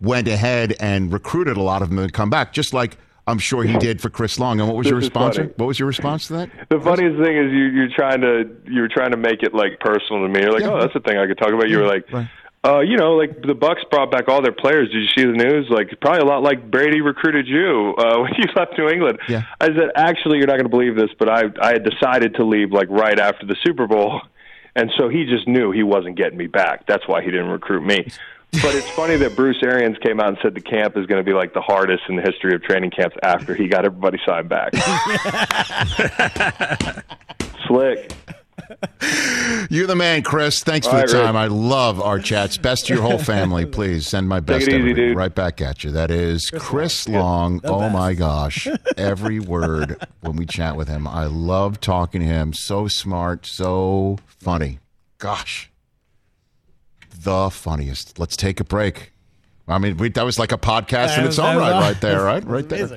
[0.00, 2.96] went ahead and recruited a lot of them to come back, just like
[3.30, 4.60] I'm sure he did for Chris Long.
[4.60, 5.38] And what was your This is response?
[5.56, 6.50] What was your response to that?
[6.68, 10.22] The funniest thing is you, you're trying to you're trying to make it like personal
[10.22, 10.40] to me.
[10.40, 10.72] You're like, Yeah.
[10.72, 11.68] oh, that's the thing I could talk about.
[11.68, 12.28] You were like, Right.
[12.64, 14.90] uh, you know, like the Bucks brought back all their players.
[14.90, 15.66] Did you see the news?
[15.70, 19.18] Like probably a lot like Brady recruited you uh, when you left New England.
[19.28, 19.42] Yeah.
[19.60, 22.44] I said, actually, you're not going to believe this, but I I had decided to
[22.44, 24.20] leave like right after the Super Bowl,
[24.76, 26.86] and so he just knew he wasn't getting me back.
[26.86, 28.08] That's why he didn't recruit me.
[28.52, 31.24] But it's funny that Bruce Arians came out and said the camp is going to
[31.24, 34.48] be like the hardest in the history of training camps after he got everybody signed
[34.48, 34.74] back.
[37.66, 38.12] Slick.
[39.70, 40.62] You're the man, Chris.
[40.62, 41.22] Thanks for All the right, Rick.
[41.26, 41.36] time.
[41.36, 42.56] I love our chats.
[42.56, 44.06] Best to your whole family, please.
[44.06, 45.16] Send my best it easy, dude.
[45.16, 45.90] right back at you.
[45.92, 47.60] That is Chris Long.
[47.64, 48.68] Oh my gosh.
[48.96, 51.06] Every word when we chat with him.
[51.06, 52.52] I love talking to him.
[52.52, 54.78] So smart, so funny.
[55.18, 55.69] Gosh.
[57.10, 58.18] The funniest.
[58.18, 59.12] Let's take a break.
[59.68, 62.44] I mean, we, that was like a podcast in its own right, right there, right,
[62.44, 62.88] right there.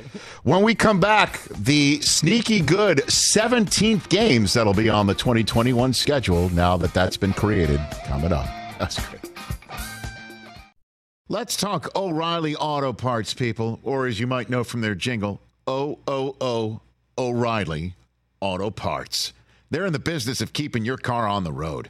[0.43, 6.49] When we come back, the sneaky good 17th games that'll be on the 2021 schedule
[6.49, 8.47] now that that's been created coming up.
[8.80, 9.32] That's great.
[11.30, 15.99] Let's talk O'Reilly Auto Parts, people, or as you might know from their jingle, O
[16.08, 16.82] O O
[17.17, 17.95] O'Reilly
[18.41, 19.32] Auto Parts.
[19.69, 21.89] They're in the business of keeping your car on the road.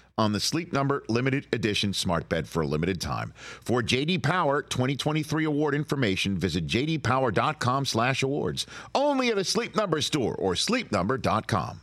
[0.21, 3.33] on the Sleep Number limited edition smart bed for a limited time.
[3.35, 8.67] For JD Power 2023 award information, visit jdpower.com/awards.
[8.95, 11.81] Only at a Sleep Number store or sleepnumber.com.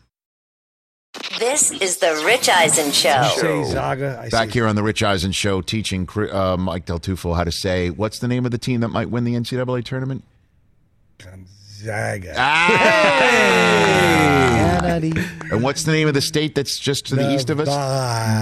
[1.39, 3.31] This is the Rich Eisen Show.
[3.37, 4.21] Say Zaga.
[4.21, 7.45] I Back say, here on the Rich Eisen show teaching uh, Mike Del Tufo how
[7.45, 10.25] to say what's the name of the team that might win the NCAA tournament?
[11.79, 12.35] Gonzaga.
[12.37, 13.29] Ah!
[15.51, 17.69] And what's the name of the state that's just to the east of us?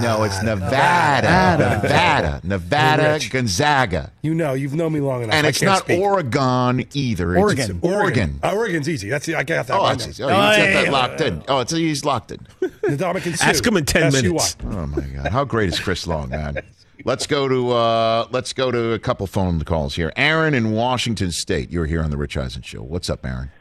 [0.03, 1.27] No, it's Nevada.
[1.27, 1.81] Nevada.
[1.83, 2.41] Nevada.
[2.43, 4.11] Nevada, Gonzaga.
[4.21, 5.35] You know, you've known me long enough.
[5.35, 5.99] And I it's can't not speak.
[6.01, 7.37] Oregon either.
[7.37, 7.77] Oregon.
[7.77, 8.39] It's Oregon.
[8.43, 9.09] Uh, Oregon's easy.
[9.09, 9.73] That's I got that.
[9.73, 9.79] One.
[9.79, 10.11] Oh, right it's now.
[10.11, 10.23] easy.
[10.23, 11.43] Oh, you got that locked in.
[11.47, 12.39] Oh, it's he's locked in.
[12.61, 13.45] Ndamukong Suh.
[13.45, 14.21] Ask him in 10 S-U-I.
[14.21, 14.57] minutes.
[14.65, 15.27] Oh my God!
[15.31, 16.57] How great is Chris Long, man?
[17.05, 20.11] Let's go to uh, let's go to a couple phone calls here.
[20.15, 21.71] Aaron in Washington State.
[21.71, 22.81] You're here on the Rich Eisen Show.
[22.81, 23.51] What's up, Aaron?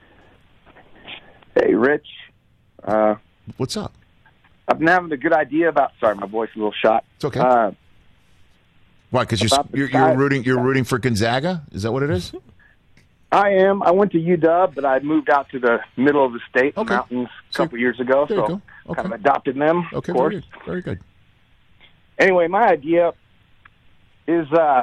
[1.54, 2.06] Hey, Rich.
[2.82, 3.16] Uh,
[3.58, 3.92] What's up?
[4.68, 5.92] I've been having a good idea about.
[6.00, 7.04] Sorry, my voice is a little shot.
[7.16, 7.40] It's okay.
[7.40, 7.70] Uh,
[9.10, 9.22] Why?
[9.24, 11.62] Because you're, you're you're rooting you're rooting for Gonzaga.
[11.72, 12.32] Is that what it is?
[13.32, 13.82] I am.
[13.82, 16.80] I went to UW, but I moved out to the middle of the state, the
[16.82, 16.94] Okay.
[16.94, 18.26] mountains, a So- couple years ago.
[18.28, 18.60] So.
[18.88, 19.02] Okay.
[19.02, 20.32] kind of adopted them, Okay, of course.
[20.32, 20.44] very good.
[20.64, 21.00] Very good.
[22.18, 23.12] Anyway, my idea
[24.26, 24.82] is uh,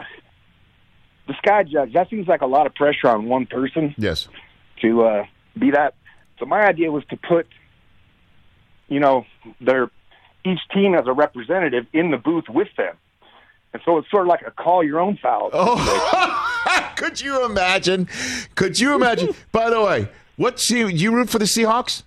[1.27, 1.93] the sky judge.
[1.93, 4.27] That seems like a lot of pressure on one person Yes.
[4.81, 5.25] to uh,
[5.57, 5.95] be that.
[6.39, 7.47] So my idea was to put,
[8.87, 9.25] you know,
[9.61, 9.89] their
[10.45, 12.95] each team as a representative in the booth with them,
[13.71, 15.49] and so it's sort of like a call your own foul.
[15.53, 18.09] Oh, could you imagine?
[18.55, 19.33] Could you imagine?
[19.53, 22.03] By the way, what you you root for the Seahawks?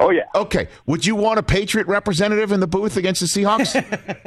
[0.00, 0.24] Oh yeah.
[0.34, 0.68] Okay.
[0.86, 3.74] Would you want a Patriot representative in the booth against the Seahawks?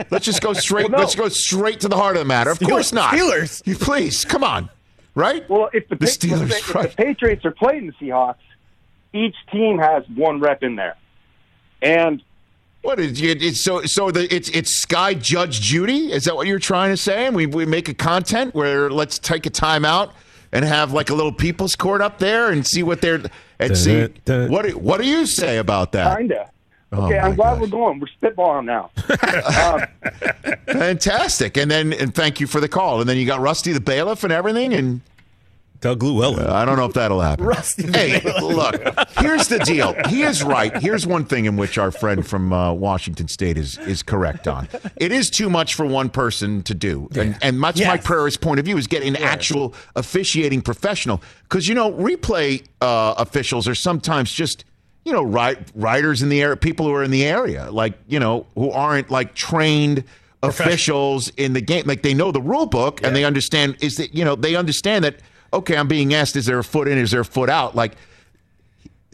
[0.12, 0.84] let's just go straight.
[0.84, 0.97] Well, no.
[0.99, 2.51] Let's go straight to the heart of the matter.
[2.51, 3.13] Of course not.
[3.13, 3.65] Steelers.
[3.65, 4.69] You please come on.
[5.13, 5.49] Right?
[5.49, 6.86] Well, if the, The Steelers, if right.
[6.86, 8.36] if the Patriots are playing the Seahawks,
[9.13, 10.95] each team has one rep in there,
[11.82, 12.21] and
[12.84, 13.41] What is it?
[13.41, 16.12] It's so so the it's it's Sky Judge Judy.
[16.13, 17.25] Is that what you're trying to say?
[17.25, 20.13] And we we make a content where let's take a time out
[20.51, 23.21] and have like a little people's court up there and see what they're
[23.60, 24.51] and see Dun, dun.
[24.51, 26.17] what do- what do you say about that?
[26.17, 26.49] kinda.
[26.93, 27.62] Oh, Okay, my I'm glad gosh.
[27.62, 27.99] we're going.
[27.99, 28.89] We're spitballing now.
[29.73, 31.57] um, Fantastic.
[31.57, 32.99] And then and thank you for the call.
[33.01, 35.01] And then you got Rusty the bailiff and everything and
[35.79, 36.47] Doug Llewellyn.
[36.47, 37.45] I don't know if that'll happen.
[37.45, 38.75] Rusty Hey, look,
[39.19, 39.95] here's the deal.
[40.09, 40.75] He is right.
[40.77, 44.67] Here's one thing in which our friend from uh, Washington State is is correct on.
[44.95, 47.07] It is too much for one person to do.
[47.15, 47.87] And, and much Yes.
[47.87, 51.21] Mike Pereira's point of view is get an actual officiating professional.
[51.43, 54.65] Because, you know, replay uh, officials are sometimes just,
[55.05, 58.19] you know, ri- writers in the area, people who are in the area, like, you
[58.19, 60.03] know, who aren't like trained
[60.43, 61.83] officials in the game.
[61.85, 65.05] Like they know the rule book and they understand is that, you know, they understand
[65.05, 65.19] that,
[65.53, 67.75] okay, I'm being asked, is there a foot in, is there a foot out?
[67.75, 67.95] Like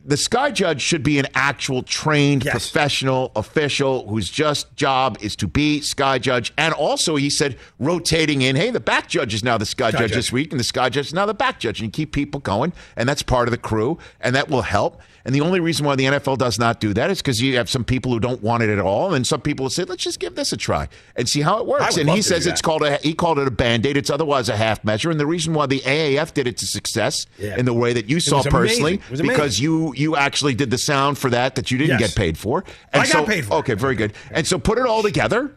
[0.05, 2.51] the sky judge should be an actual trained Yes.
[2.51, 8.41] professional official whose just job is to be sky judge and also he said rotating
[8.41, 10.11] in hey the back judge is now the sky, judge, judge.
[10.13, 12.41] this week and the sky judge is now the back judge and you keep people
[12.41, 15.85] going and that's part of the crew and that will help and the only reason
[15.85, 18.41] why the NFL does not do that is because you have some people who don't
[18.43, 20.87] want it at all and some people will say let's just give this a try
[21.15, 23.51] and see how it works and he says it's called a he called it a
[23.51, 26.65] band-aid it's otherwise a half measure and the reason why the AAF did it to
[26.67, 27.57] success Yeah.
[27.57, 31.29] in the way that you saw personally because you you actually did the sound for
[31.29, 32.09] that that you didn't Yes.
[32.13, 32.63] get paid for.
[32.93, 33.53] I got so, paid for.
[33.55, 34.13] Okay, very good.
[34.31, 35.51] And so put it all together.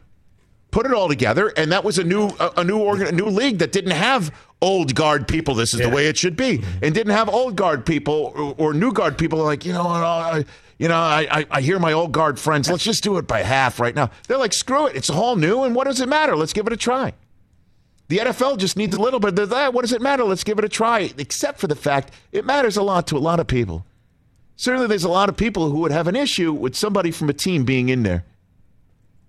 [0.76, 3.24] Put it all together, and that was a new a, a new organ, a new
[3.24, 5.54] league that didn't have old guard people.
[5.54, 8.74] This is the way it should be, and didn't have old guard people or, or
[8.74, 9.88] new guard people like you know.
[9.88, 10.42] Uh,
[10.76, 12.68] you know, I, I I hear my old guard friends.
[12.68, 14.10] Let's just do it by half right now.
[14.28, 14.96] They're like, screw it.
[14.96, 16.36] It's all new, and what does it matter?
[16.36, 17.14] Let's give it a try.
[18.08, 19.72] The NFL just needs a little bit of that.
[19.72, 20.24] What does it matter?
[20.24, 21.10] Let's give it a try.
[21.16, 23.86] Except for the fact it matters a lot to a lot of people.
[24.56, 27.32] Certainly, there's a lot of people who would have an issue with somebody from a
[27.32, 28.26] team being in there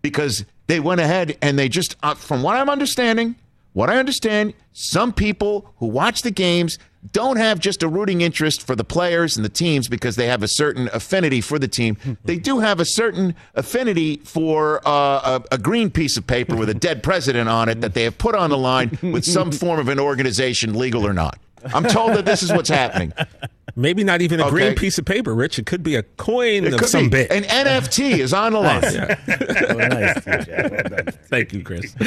[0.02, 3.36] because they went ahead and they just, uh, from what I'm understanding,
[3.74, 6.80] what I understand, some people who watch the games
[7.14, 10.44] don't have just a rooting interest for the players and the teams because they have
[10.44, 11.98] a certain affinity for the team.
[12.26, 16.70] they do have a certain affinity for uh, a, a green piece of paper with
[16.70, 19.80] a dead president on it that they have put on the line with some form
[19.80, 21.40] of an organization, legal or not.
[21.74, 23.14] I'm told that this is what's happening.
[23.76, 24.52] Maybe not even a Okay.
[24.52, 25.60] green piece of paper, Rich.
[25.60, 27.28] It could be a coin It of could some be.
[27.28, 27.32] bit.
[27.32, 28.84] An NFT is on the line.
[28.84, 30.72] Oh, nice, TJ.
[30.72, 31.14] Well done.
[31.30, 31.96] Thank you, Chris.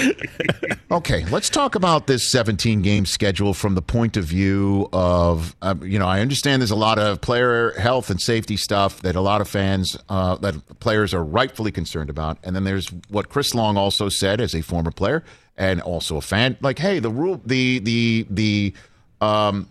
[0.93, 5.77] Okay, let's talk about this 17 game schedule from the point of view of, uh,
[5.83, 9.21] you know, I understand there's a lot of player health and safety stuff that a
[9.21, 12.39] lot of fans, uh, that players are rightfully concerned about.
[12.43, 15.23] And then there's what Chris Long also said as a former player
[15.57, 18.75] and also a fan, like, hey, the rule, the, the, the,
[19.21, 19.69] um,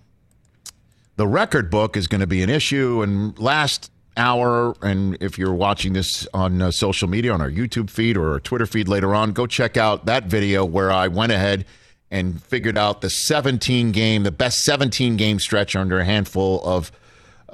[1.15, 3.01] the record book is going to be an issue.
[3.01, 7.89] And last hour, and if you're watching this on uh, social media, on our YouTube
[7.89, 11.31] feed or our Twitter feed later on, go check out that video where I went
[11.31, 11.65] ahead
[12.11, 16.91] and figured out the 17 game, the best 17 game stretch under a handful of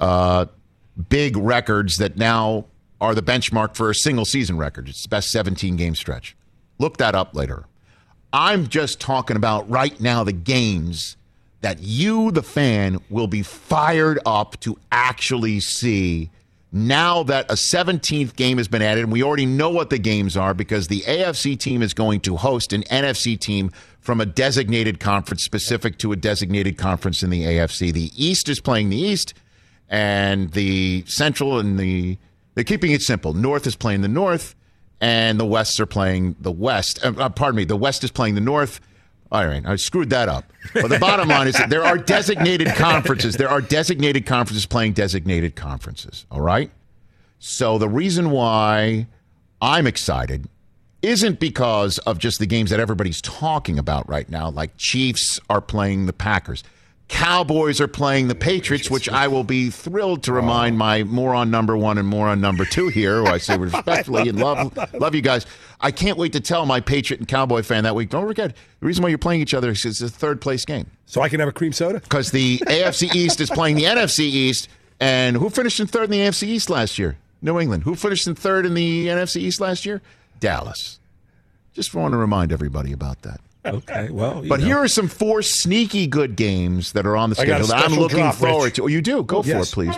[0.00, 0.46] uh,
[1.08, 2.66] big records that now
[3.00, 4.88] are the benchmark for a single season record.
[4.88, 6.36] It's the best 17 game stretch.
[6.78, 7.66] Look that up later.
[8.32, 11.16] I'm just talking about right now the games
[11.66, 16.30] that you, the fan, will be fired up to actually see
[16.70, 20.36] now that a 17th game has been added, and we already know what the games
[20.36, 25.00] are because the AFC team is going to host an NFC team from a designated
[25.00, 27.92] conference specific to a designated conference in the AFC.
[27.92, 29.34] The East is playing the East,
[29.88, 32.16] and the Central and the
[32.54, 33.34] they're keeping it simple.
[33.34, 34.54] North is playing the North,
[35.00, 37.04] and the Wests are playing the West.
[37.04, 38.80] Uh, uh, pardon me, the West is playing the North.
[39.32, 40.52] All right, I screwed that up.
[40.72, 43.36] But the bottom line is there are designated conferences.
[43.36, 46.26] There are designated conferences playing designated conferences.
[46.30, 46.70] All right.
[47.38, 49.06] So the reason why
[49.60, 50.48] I'm excited
[51.02, 55.60] isn't because of just the games that everybody's talking about right now, like Chiefs are
[55.60, 56.62] playing the Packers.
[57.08, 61.76] Cowboys are playing the Patriots, which I will be thrilled to remind my moron number
[61.76, 65.46] one and moron number two here, who I say respectfully and love love you guys.
[65.80, 68.08] I can't wait to tell my Patriot and Cowboy fan that week.
[68.10, 70.90] Don't forget the reason why you're playing each other is it's a third place game.
[71.06, 72.00] So I can have a cream soda?
[72.00, 74.68] Because the AFC East is playing the NFC East,
[75.00, 77.16] and who finished in third in the AFC East last year?
[77.42, 77.82] New England.
[77.84, 80.00] Who finished in third in the NFC East last year?
[80.40, 80.98] Dallas.
[81.74, 83.40] Just want to remind everybody about that.
[83.66, 84.66] Okay, well, But know.
[84.66, 87.80] here are some four sneaky good games that are on the I got a schedule
[87.82, 88.74] that I'm looking drop, forward Rich.
[88.76, 88.84] to.
[88.84, 89.22] Oh, you do?
[89.24, 89.72] Go for Yes.
[89.72, 89.94] it, please.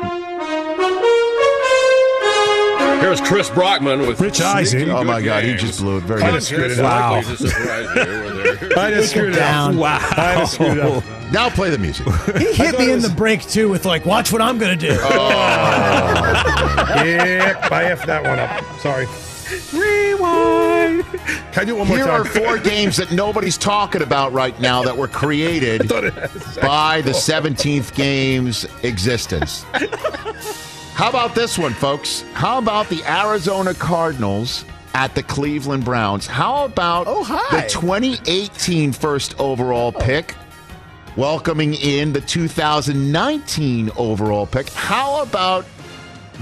[3.00, 4.90] Here's Chris Brockman with Rich Eisen.
[4.90, 5.44] Oh, my good God.
[5.44, 6.02] He just blew it.
[6.02, 6.34] Very good.
[6.34, 7.14] just screwed it Wow.
[7.16, 9.74] I just screwed it up.
[9.74, 9.98] Wow.
[10.16, 11.04] I just screwed it up.
[11.32, 12.06] Now play the music.
[12.38, 14.76] He hit me it in was- the break too with like, watch what I'm gonna
[14.76, 14.96] do.
[15.00, 16.44] Oh.
[16.98, 18.80] Yeah, I effed that one up.
[18.80, 19.06] Sorry.
[19.72, 21.04] Rewind.
[21.52, 22.22] Can I do one more Here time?
[22.22, 27.94] are four games that nobody's talking about right now that were created by the 17th
[27.94, 29.64] game's existence.
[30.98, 32.24] How about this one, folks?
[32.32, 36.26] How about the Arizona Cardinals at the Cleveland Browns?
[36.26, 37.22] How about Oh,
[37.52, 40.00] the 2018 first overall oh.
[40.00, 40.34] pick
[41.16, 44.70] welcoming in the 2019 overall pick?
[44.70, 45.64] How about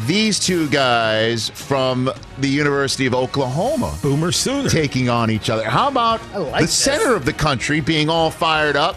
[0.06, 3.94] these two guys from the University of Oklahoma?
[4.00, 4.70] Boomer Sooner.
[4.70, 5.64] taking on each other.
[5.64, 6.72] How about like the this.
[6.72, 8.96] center of the country being all fired up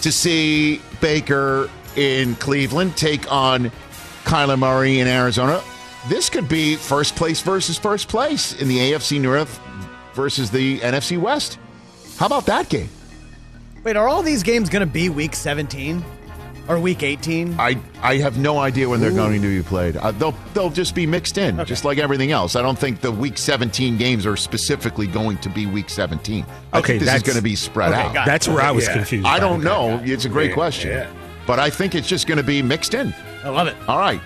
[0.00, 3.70] to see Baker in Cleveland take on
[4.26, 5.62] Kyler Murray in Arizona?
[6.08, 9.60] This could be first place versus first place in the AFC North
[10.14, 11.58] versus the NFC West.
[12.18, 12.88] How about that game?
[13.84, 16.04] Wait, are all these games gonna be week 17
[16.68, 17.54] or week 18?
[17.58, 19.96] I, I have no idea when they're going to be played.
[19.96, 22.56] Uh, they'll they'll just be mixed in, just like everything else.
[22.56, 26.44] I don't think the Week 17 games are specifically going to be Week 17.
[26.72, 28.26] I Okay, think this is going to be spread Okay, out.
[28.26, 28.94] That's where I was Yeah.
[28.94, 29.26] confused.
[29.26, 29.64] I don't it.
[29.64, 30.00] know.
[30.04, 30.90] It's a great question.
[30.90, 31.08] yeah.
[31.46, 33.14] But I think it's just going to be mixed in.
[33.46, 33.76] I love it.
[33.86, 34.20] All right.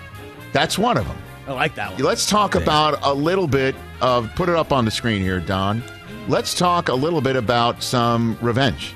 [0.51, 1.17] That's one of them.
[1.45, 2.01] I like that one.
[2.01, 5.83] Let's talk about a little bit of, put it up on the screen here, Don.
[6.27, 8.95] Let's talk a little bit about some revenge.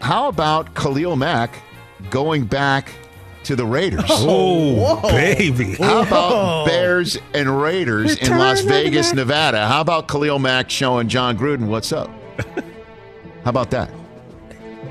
[0.00, 1.56] How about Khalil Mack
[2.10, 2.92] going back
[3.44, 4.02] to the Raiders?
[4.08, 5.74] Oh, oh baby.
[5.74, 9.68] How about Bears and Raiders in Las Vegas, Nevada?
[9.68, 12.10] How about Khalil Mack showing Jon Gruden what's up?
[13.44, 13.88] How about that?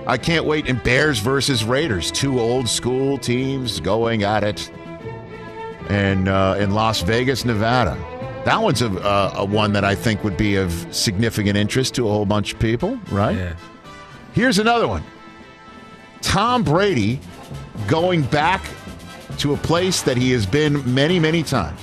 [0.08, 0.68] I can't wait.
[0.68, 4.72] And Bears versus Raiders, two old school teams going at it,
[5.90, 7.98] and uh, in Las Vegas, Nevada.
[8.46, 12.08] That one's a, uh, a one that I think would be of significant interest to
[12.08, 13.38] a whole bunch of people, right?
[13.38, 13.56] Yeah.
[14.34, 15.04] Here's another one.
[16.22, 17.20] Tom Brady
[17.88, 18.64] going back
[19.38, 21.80] to a place that he has been many, many times.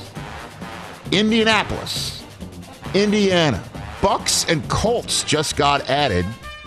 [1.12, 2.24] Indianapolis,
[2.94, 3.62] Indiana.
[4.02, 6.24] Bucks and Colts just got added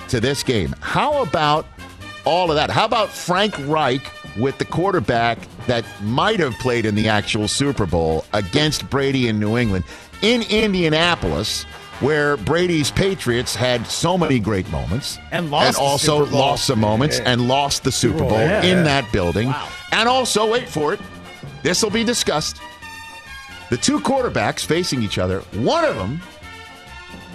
[0.10, 0.76] to this game.
[0.80, 1.66] How about
[2.26, 2.70] all of that?
[2.70, 4.02] How about Frank Reich
[4.38, 9.40] with the quarterback that might have played in the actual Super Bowl against Brady in
[9.40, 9.84] New England
[10.22, 11.64] in Indianapolis,
[12.00, 17.20] where Brady's Patriots had so many great moments And lost the also lost some moments
[17.20, 18.64] and lost the Super Bowl, Bowl yeah.
[18.64, 19.48] in that building.
[19.48, 19.68] Wow.
[19.92, 21.00] And also, wait for it,
[21.64, 22.62] this will be discussed.
[23.70, 26.22] The two quarterbacks facing each other, one of them,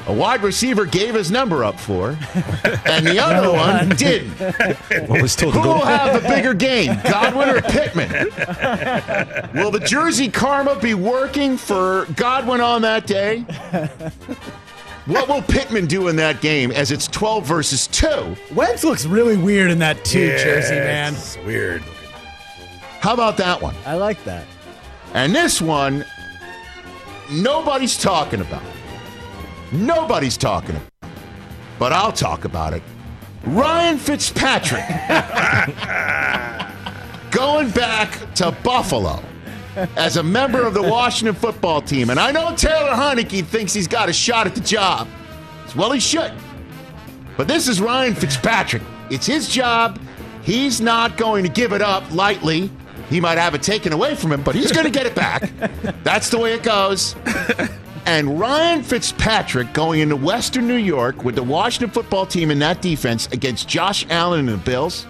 [0.06, 2.10] a wide receiver gave his number up for,
[2.84, 4.36] and the other one didn't.
[5.08, 8.10] What was told Who to will have the bigger game, Godwin or Pittman?
[9.54, 13.40] Will the Jersey Karma be working for Godwin on that day?
[15.06, 18.36] What will Pittman do in that game as it's 12 versus 2?
[18.54, 21.14] Wentz looks really weird in that too, Yeah, Jersey man.
[21.14, 21.82] It's weird.
[23.00, 23.74] How about that one?
[23.84, 24.44] I like that.
[25.14, 26.04] And this one,
[27.30, 28.62] nobody's talking about.
[29.72, 30.88] Nobody's talking about.
[31.02, 31.08] It,
[31.78, 32.82] but I'll talk about it.
[33.44, 34.80] Ryan Fitzpatrick
[37.30, 39.22] going back to Buffalo
[39.96, 42.10] as a member of the Washington football team.
[42.10, 45.06] And I know Taylor Heinicke thinks he's got a shot at the job.
[45.76, 46.32] Well, he should.
[47.36, 48.82] But this is Ryan Fitzpatrick.
[49.10, 50.00] It's his job.
[50.42, 52.70] He's not going to give it up lightly.
[53.10, 55.50] He might have it taken away from him, but he's going to get it back.
[56.02, 57.14] That's the way it goes.
[58.06, 62.80] And Ryan Fitzpatrick going into Western New York with the Washington football team in that
[62.80, 65.06] defense against Josh Allen and the Bills.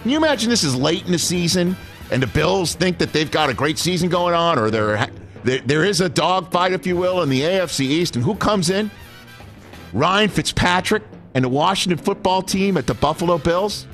[0.00, 1.76] Can you imagine this is late in the season
[2.10, 5.06] and the Bills think that they've got a great season going on or there,
[5.44, 8.16] there is a dogfight, if you will, in the AFC East.
[8.16, 8.90] And who comes in?
[9.92, 11.02] Ryan Fitzpatrick
[11.34, 13.86] and the Washington football team at the Buffalo Bills.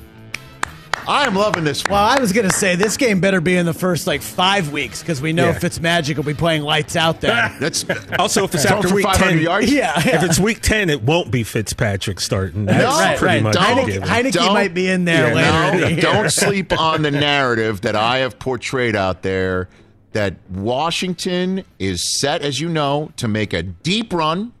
[1.07, 1.83] I am loving this.
[1.87, 4.71] Well, I was going to say this game better be in the first like five
[4.71, 5.59] weeks because we know Yeah.
[5.59, 7.55] Fitzmagic will be playing lights out there.
[7.59, 7.85] That's
[8.19, 9.71] Also, if it's after week ten, yards?
[9.71, 10.15] Yeah, yeah.
[10.17, 12.65] If it's week ten, it won't be Fitzpatrick starting.
[12.65, 13.43] That's right, pretty right.
[13.43, 13.99] much Don't- Heinicke.
[14.05, 15.47] Heinicke Don't- might be in there Yeah, later.
[15.75, 16.01] in No, the year.
[16.01, 19.69] don't sleep on the narrative that I have portrayed out there
[20.13, 24.53] that Washington is set, as you know, to make a deep run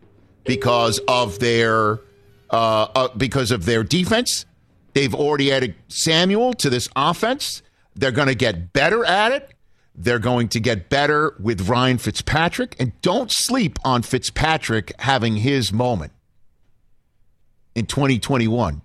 [0.43, 1.99] because of their
[2.51, 4.45] uh, uh, because of their defense.
[4.95, 7.61] They've already added Samuel to this offense.
[7.95, 9.53] They're going to get better at it.
[9.93, 12.77] They're going to get better with Ryan Fitzpatrick.
[12.79, 16.13] And don't sleep on Fitzpatrick having his moment
[17.75, 18.81] in 2021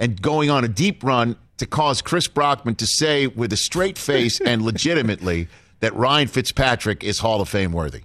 [0.00, 3.96] and going on a deep run to cause Chris Brockman to say with a straight
[3.96, 5.46] face and legitimately
[5.78, 8.02] that Ryan Fitzpatrick is Hall of Fame worthy.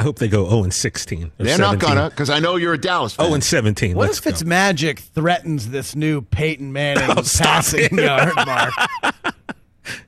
[0.00, 1.30] I hope they go zero and sixteen.
[1.38, 3.26] or They're not gonna, because I know you're a Dallas fan.
[3.26, 3.96] Zero and seventeen.
[3.96, 4.30] What Let's if go.
[4.30, 7.92] Fitzmagic threatens this new Peyton Manning Oh, passing it.
[7.92, 8.72] yard mark?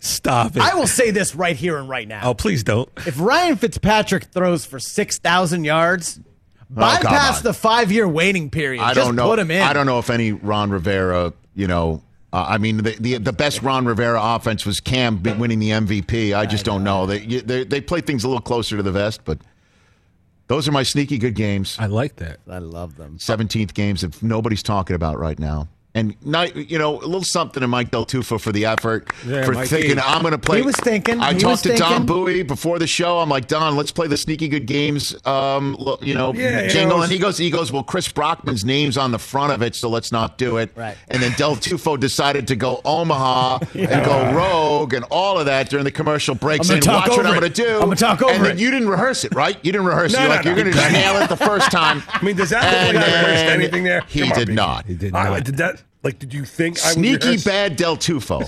[0.01, 0.63] Stop it.
[0.63, 2.21] I will say this right here and right now.
[2.25, 2.89] Oh, please don't.
[3.07, 6.21] If Ryan Fitzpatrick throws for 6,000 yards,
[6.71, 7.43] bypass Oh, come on.
[7.43, 8.81] the five year waiting period.
[8.83, 9.29] I Just don't know.
[9.29, 9.61] put him in.
[9.63, 13.33] I don't know if any Ron Rivera, you know, uh, I mean, the, the the
[13.33, 16.35] best Ron Rivera offense was Cam winning the MVP.
[16.35, 17.05] I just don't know.
[17.05, 19.39] They, they they play things a little closer to the vest, but
[20.53, 21.77] those are my sneaky good games.
[21.79, 22.41] I like that.
[22.47, 23.17] I love them.
[23.17, 25.69] 17th games that nobody's talking about right now.
[25.95, 29.45] And not, you know, a little something to Mike Del Tufo for the effort, Yeah,
[29.45, 29.69] for Mikey.
[29.69, 30.61] thinking I'm going to play.
[30.61, 31.21] He was thinking.
[31.21, 32.07] I He talked was to Don.
[32.07, 33.19] Bowie before the show.
[33.19, 36.97] I'm like, Don, let's play the sneaky good games, um, you know, Yeah, you jingle.
[36.97, 39.75] know, and he goes, he goes, well, Chris Brockman's name's on the front of it,
[39.75, 40.71] so let's not do it.
[40.75, 40.97] Right.
[41.09, 45.69] And then Del Tufo decided to go Omaha and go Rogue and all of that
[45.69, 46.71] during the commercial breaks.
[46.71, 47.75] I'm gonna talk watch what over I'm going to do.
[47.75, 48.61] I'm gonna talk over And then it.
[48.61, 49.59] you didn't rehearse it, right?
[49.63, 50.17] You didn't rehearse it.
[50.17, 50.55] No, You're no, like, no.
[50.55, 52.03] you're going to nail it the first time.
[52.09, 54.03] I mean, does that look like I rehearsed anything there?
[54.09, 54.87] He did not.
[54.87, 55.45] He did not.
[55.45, 55.82] did that?
[56.03, 58.43] Like, did you think I would Sneaky bad Del Tufo,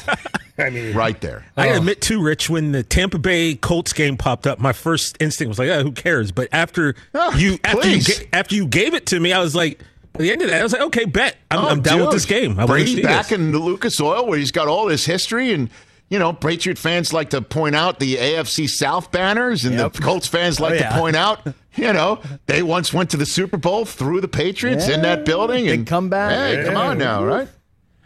[0.58, 1.44] I mean, right there.
[1.56, 5.16] I gotta admit too, Rich, when the Tampa Bay Colts game popped up, my first
[5.20, 8.18] instinct was like, oh, "Who cares?" But after Oh, you after you, please.
[8.18, 9.78] ga- after you gave it to me, I was like,
[10.14, 12.10] at the end of that, I was like, "Okay, bet I'm, Oh, I'm down with
[12.10, 13.38] this game." I Brady back this.
[13.38, 15.70] in the Lucas Oil where he's got all this history and.
[16.10, 19.94] You know, Patriot fans like to point out the AFC South banners, and Yep.
[19.94, 20.88] the Colts fans like Oh, yeah.
[20.90, 21.40] to point out,
[21.76, 25.64] you know, they once went to the Super Bowl through the Patriots in that building.
[25.66, 26.30] Big come back.
[26.32, 27.48] Hey, come on now, right?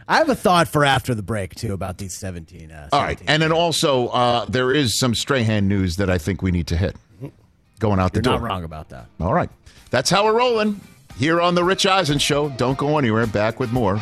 [0.07, 2.71] I have a thought for after the break, too, about these 17.
[2.71, 3.27] Uh, All right, 17.
[3.31, 6.77] and then also uh, there is some Strahan news that I think we need to
[6.77, 6.95] hit
[7.77, 8.39] going out the You're door.
[8.39, 9.05] not wrong about that.
[9.19, 9.49] All right.
[9.91, 10.81] That's how we're rolling
[11.17, 12.49] here on The Rich Eisen Show.
[12.49, 13.27] Don't go anywhere.
[13.27, 14.01] Back with more.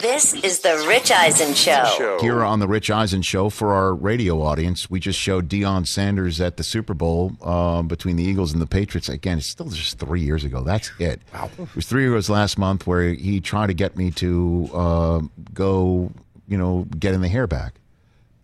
[0.00, 2.18] This is the Rich Eisen Show.
[2.22, 6.40] Here on the Rich Eisen Show for our radio audience, we just showed Deion Sanders
[6.40, 9.10] at the Super Bowl um, between the Eagles and the Patriots.
[9.10, 10.62] Again, it's still just three years ago.
[10.62, 11.20] That's it.
[11.34, 11.50] Wow.
[11.58, 15.20] It was three years last month where he tried to get me to uh,
[15.52, 16.10] go,
[16.48, 17.74] you know, get in the hair back,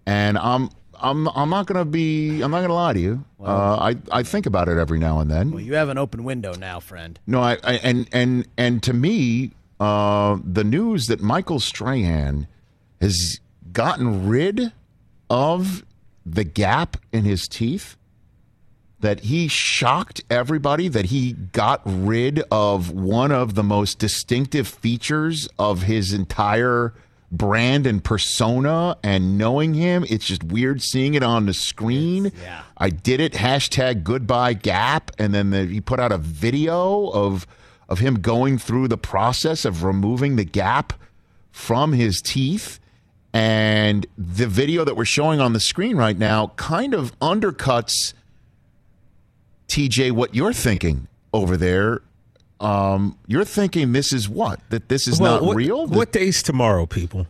[0.07, 0.71] and I'm.
[0.99, 3.23] I'm I'm not gonna be I'm not gonna lie to you.
[3.39, 5.51] uh, I I think about it every now and then.
[5.51, 7.21] Well, you have an open window now, friend.
[7.27, 12.47] No, I, I and and and to me, uh, the news that Michael Strahan
[13.01, 13.41] has
[13.73, 14.73] gotten rid
[15.29, 15.85] of
[16.25, 17.97] the gap in his teeth,
[19.01, 25.49] that he shocked everybody that he got rid of one of the most distinctive features
[25.59, 26.95] of his entire
[27.31, 32.63] brand and persona and knowing him it's just weird seeing it on the screen yeah.
[32.79, 37.45] i did it hashtag goodbye gap and then the, he put out a video of
[37.89, 40.93] of him going through the process of removing the gap
[41.51, 42.81] from his teeth
[43.33, 48.13] and the video that we're showing on the screen right now kind of undercuts
[49.69, 52.03] TJ what you're thinking over there
[52.61, 55.87] um, you're thinking this is what that this is Well, not what, real.
[55.87, 57.27] What day's tomorrow, people?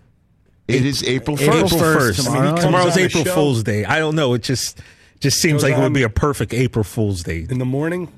[0.69, 1.79] It is April April first.
[2.19, 2.25] first.
[2.25, 2.43] tomorrow.
[2.43, 3.25] He comes Tomorrow's April.
[3.25, 3.85] Fool's Day.
[3.85, 4.35] I don't know.
[4.35, 4.81] It just
[5.21, 7.47] just seems like it would be a perfect April Fool's Day.
[7.49, 8.13] in the morning.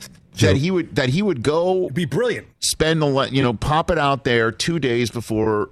[0.47, 2.47] That he would that he would go It'd be brilliant.
[2.61, 5.70] spend the you know pop it out there two days before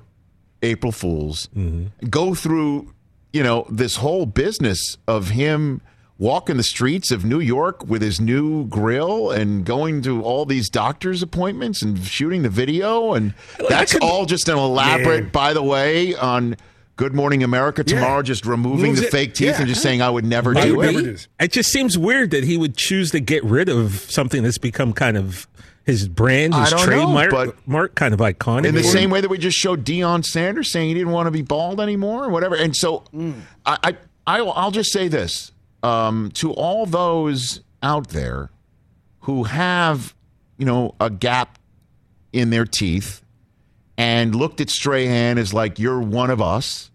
[0.63, 2.09] April Fools, mm-hmm.
[2.09, 2.93] go through
[3.33, 5.81] you know this whole business of him
[6.19, 10.71] walking the streets of New York with his new grill and going to all these
[10.71, 13.35] doctor's appointments and shooting the video and
[13.69, 15.31] that's could- all just an elaborate Man.
[15.33, 16.57] by the way on
[16.97, 19.11] Good Morning America tomorrow just removing Moves the it.
[19.11, 19.59] fake teeth Yeah.
[19.59, 21.29] and just saying I would never Might do it.
[21.39, 24.95] It just seems weird that he would choose to get rid of something that's become
[24.95, 25.47] kind of
[25.85, 28.65] his brand, I his know, trademark, but- mark, kind of iconic.
[28.67, 31.31] In the same way that we just showed Deion Sanders saying he didn't want to
[31.31, 32.55] be bald anymore or whatever.
[32.57, 33.05] And so
[33.67, 38.51] I, I, I'll, I'll just say this um, to all those out there
[39.21, 40.15] who have,
[40.57, 41.59] you know, a gap
[42.33, 43.23] in their teeth
[43.99, 46.91] and looked at Strahan as like, you're one of us.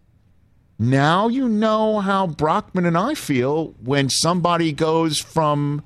[0.78, 5.84] Now you know how Brockman and I feel when somebody goes from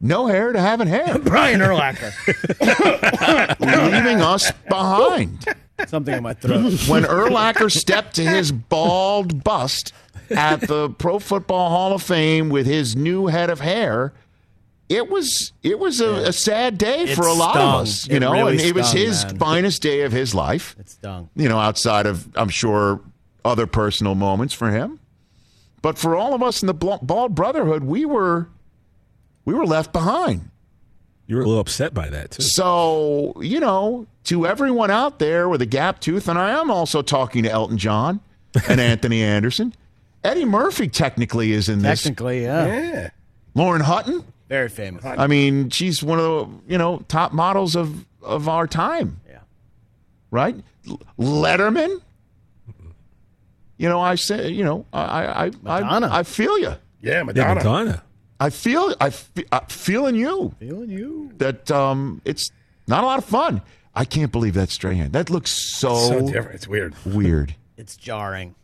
[0.00, 2.12] no hair to having hair, Brian Urlacher.
[3.60, 5.44] leaving us behind.
[5.86, 6.72] Something in my throat.
[6.88, 9.92] when Urlacher stepped to his bald bust
[10.30, 14.12] at the Pro Football Hall of Fame with his new head of hair,
[14.92, 17.74] it was it was a, a sad day It for a lot stung.
[17.74, 19.38] of us, you It know, really and it was stung, his man.
[19.38, 20.76] finest day of his life.
[20.78, 21.30] It stung.
[21.36, 23.00] You know, outside of I'm sure
[23.44, 25.00] other personal moments for him,
[25.82, 28.48] but for all of us in the Bl- Bald Brotherhood, we were
[29.44, 30.48] we were left behind.
[31.26, 32.42] you were a little upset by that too.
[32.42, 37.02] So, you know, to everyone out there with a gap tooth, and I am also
[37.02, 38.20] talking to Elton John
[38.68, 39.74] and Anthony Anderson.
[40.22, 42.02] Eddie Murphy technically is in this.
[42.04, 42.66] Technically, yeah.
[42.66, 43.10] Yeah.
[43.56, 44.22] Lauren Hutton.
[44.52, 45.02] Very famous.
[45.02, 49.18] I mean, she's one of the you know top models of of our time.
[49.26, 49.38] Yeah.
[50.30, 50.56] Right.
[51.18, 52.02] Letterman.
[53.78, 55.50] You know, I say, you know, I I I,
[55.80, 56.08] Madonna.
[56.08, 56.74] I, I feel you.
[57.00, 57.48] Yeah, Madonna.
[57.48, 57.84] Yeah, Madonna.
[57.84, 58.02] Madonna.
[58.40, 60.54] I feel I fe- I'm feeling you.
[60.58, 61.32] Feeling you.
[61.38, 62.52] that um, it's
[62.86, 63.62] not a lot of fun.
[63.94, 65.12] I can't believe that that's Strahan.
[65.12, 66.56] That looks so, So different.
[66.56, 66.94] It's weird.
[67.06, 67.54] weird.
[67.78, 68.54] It's jarring.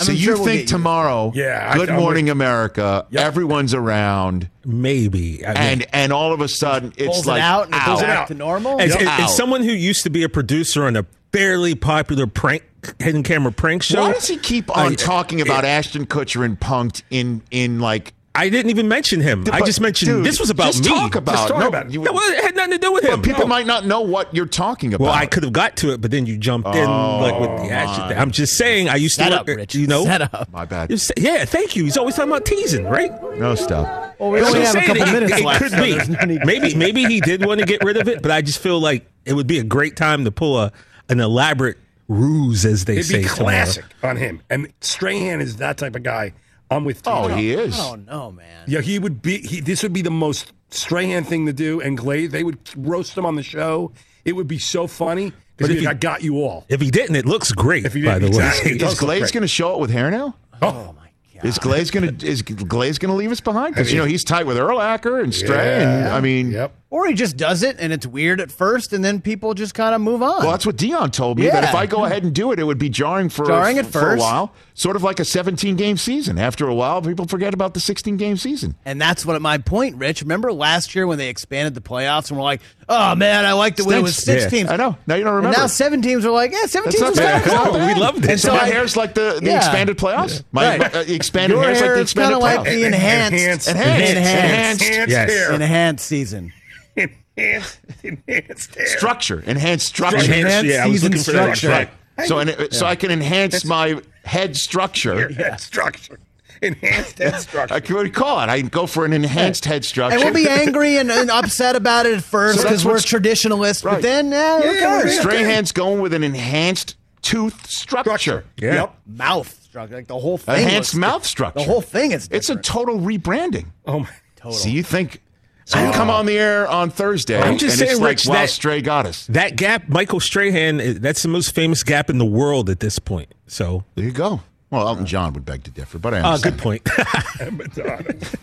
[0.00, 2.28] I So mean, you sure we'll think get used to tomorrow, Yeah, Good I'm Morning
[2.30, 3.22] America, Yep.
[3.24, 5.44] everyone's around, Maybe.
[5.46, 7.86] I mean, and and all of a sudden it's Pulls like it out and it
[7.86, 8.06] goes ow.
[8.06, 8.80] back to normal.
[8.80, 9.02] as, Yep.
[9.02, 12.62] as- as someone who used to be a producer on a fairly popular prank
[12.98, 16.58] hidden camera prank show, Why does he keep on I- talking about Ashton Kutcher and
[16.58, 18.14] Punk'd in in like?
[18.36, 19.44] I didn't even mention him.
[19.52, 20.88] I just mentioned dude, this was about just me.
[20.88, 21.92] Talk about Just talk no, about it.
[21.92, 23.22] you- No, it had nothing to do with him.
[23.22, 23.46] people No.
[23.46, 25.04] might not know what you're talking about.
[25.04, 27.50] Well, I could have got to it, but then you jumped in oh, like with
[27.68, 28.18] the action.
[28.18, 28.88] I'm just saying.
[28.88, 29.58] I used Set to up, work.
[29.58, 29.76] Rich.
[29.76, 30.48] You know, Set up.
[30.52, 30.90] My bad.
[30.90, 31.84] You yeah, thank you.
[31.84, 33.12] He's always talking about teasing, right?
[33.38, 34.16] No stop.
[34.18, 35.62] Well, we only just have a couple it- minutes it left.
[35.62, 35.92] Could be.
[35.92, 38.32] there's no need to- maybe maybe he did want to get rid of it, but
[38.32, 40.72] I just feel like it would be a great time to pull a
[41.08, 41.76] an elaborate
[42.08, 43.18] ruse, as they It'd say.
[43.22, 43.42] be tomorrow.
[43.44, 44.40] classic on him.
[44.50, 46.32] And Strahan is that type of guy.
[46.74, 47.02] I'm with.
[47.06, 47.78] Oh, he is.
[47.78, 48.64] Oh no, man.
[48.66, 49.38] Yeah, he would be.
[49.38, 51.80] He, this would be the most Strahan thing to do.
[51.80, 53.92] And Glaze, they would roast him on the show.
[54.24, 55.30] It would be so funny.
[55.56, 56.64] But But if if he- I got you all.
[56.68, 57.84] If he didn't, it looks great.
[57.86, 58.70] If he by the didn't, way, exactly.
[58.72, 60.34] It Is does look Glaze going to show it with hair now?
[60.60, 60.68] Oh.
[60.68, 61.44] oh, my god!
[61.46, 63.74] Is Glaze gonna is Glaze gonna leave us behind?
[63.74, 66.16] Because I mean- you know he's tight with Urlacher and Stray, and Yeah.
[66.16, 66.74] I mean, Yep.
[66.94, 69.96] Or he just does it and it's weird at first, and then people just kind
[69.96, 70.42] of move on.
[70.44, 71.48] Well, that's what Deion told me.
[71.48, 73.86] That if I go ahead and do it, it would be jarring for Jarring at
[73.86, 74.52] for a while.
[74.74, 76.38] Sort of like a 17 game season.
[76.38, 78.76] After a while, people forget about the 16 game season.
[78.84, 80.22] And that's what my point, Rich.
[80.22, 83.76] Remember last year when they expanded the playoffs and we're like, oh man, I like
[83.80, 84.42] it when it was Stinks.
[84.42, 84.58] six Yeah.
[84.60, 84.70] teams.
[84.70, 84.96] I know.
[85.08, 85.58] Now you don't And remember.
[85.58, 87.46] now seven teams are like, yeah, seven That's teams not is bad.
[87.46, 87.96] not No, bad.
[87.96, 88.30] we loved it.
[88.30, 89.56] And so so my I- hair's like the, the Yeah.
[89.56, 90.44] expanded playoffs.
[90.52, 90.94] My Right.
[90.94, 93.68] uh, expanded Your hair's like hair the is kinda like the enhanced, Enhanced.
[93.68, 94.12] Enhanced.
[94.16, 95.10] enhanced, Enhanced.
[95.10, 95.30] Yes.
[95.32, 95.52] hair.
[95.52, 96.52] enhanced season.
[96.96, 98.86] Enhanced, enhanced hair.
[98.86, 100.18] structure, enhanced structure.
[100.18, 101.56] Enhanced yeah, I was season looking for that.
[101.56, 101.88] structure.
[102.16, 102.28] Right.
[102.28, 105.32] So, and, so I can enhance my head structure.
[105.32, 106.20] Head structure.
[106.62, 107.74] Enhanced head structure.
[107.74, 108.48] I can what call it?
[108.48, 110.14] I can go for an enhanced head structure.
[110.16, 113.82] And we'll be angry and, and upset about it at first So because we're traditionalists,
[113.84, 113.94] Right.
[113.94, 115.14] but then, eh, who Yeah, cares?
[115.16, 115.20] yeah.
[115.20, 118.44] Strahan's going with an enhanced tooth structure.
[118.58, 118.74] Yeah.
[118.74, 118.94] Yep.
[119.08, 120.54] Mouth structure, like the whole thing.
[120.62, 121.58] Enhanced looks- mouth structure.
[121.58, 123.66] The whole thing is It's a total rebranding.
[123.86, 124.08] Oh my.
[124.36, 124.52] Total.
[124.52, 125.20] So you think?
[125.66, 128.26] So you come on the air on Thursday, I'm just and saying, it's like, Rich,
[128.26, 129.26] wow, that- Stray got us.
[129.28, 132.98] That gap, Michael Strahan, eh, that's the most famous gap in the world at this
[132.98, 133.32] point.
[133.46, 134.40] So, There you go.
[134.70, 136.56] Well, Elton John would beg to differ, but I uh, understand.
[136.56, 136.88] good point.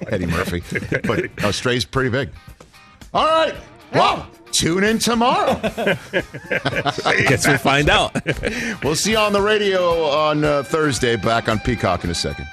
[0.11, 0.63] Eddie Murphy.
[1.07, 2.29] but uh, Stray's pretty big.
[3.13, 3.53] All right.
[3.93, 5.59] Well, tune in tomorrow.
[5.63, 8.15] I Guess we'll find out.
[8.83, 11.17] we'll see you on the radio on uh, Thursday.
[11.17, 12.47] Back on Peacock in a second.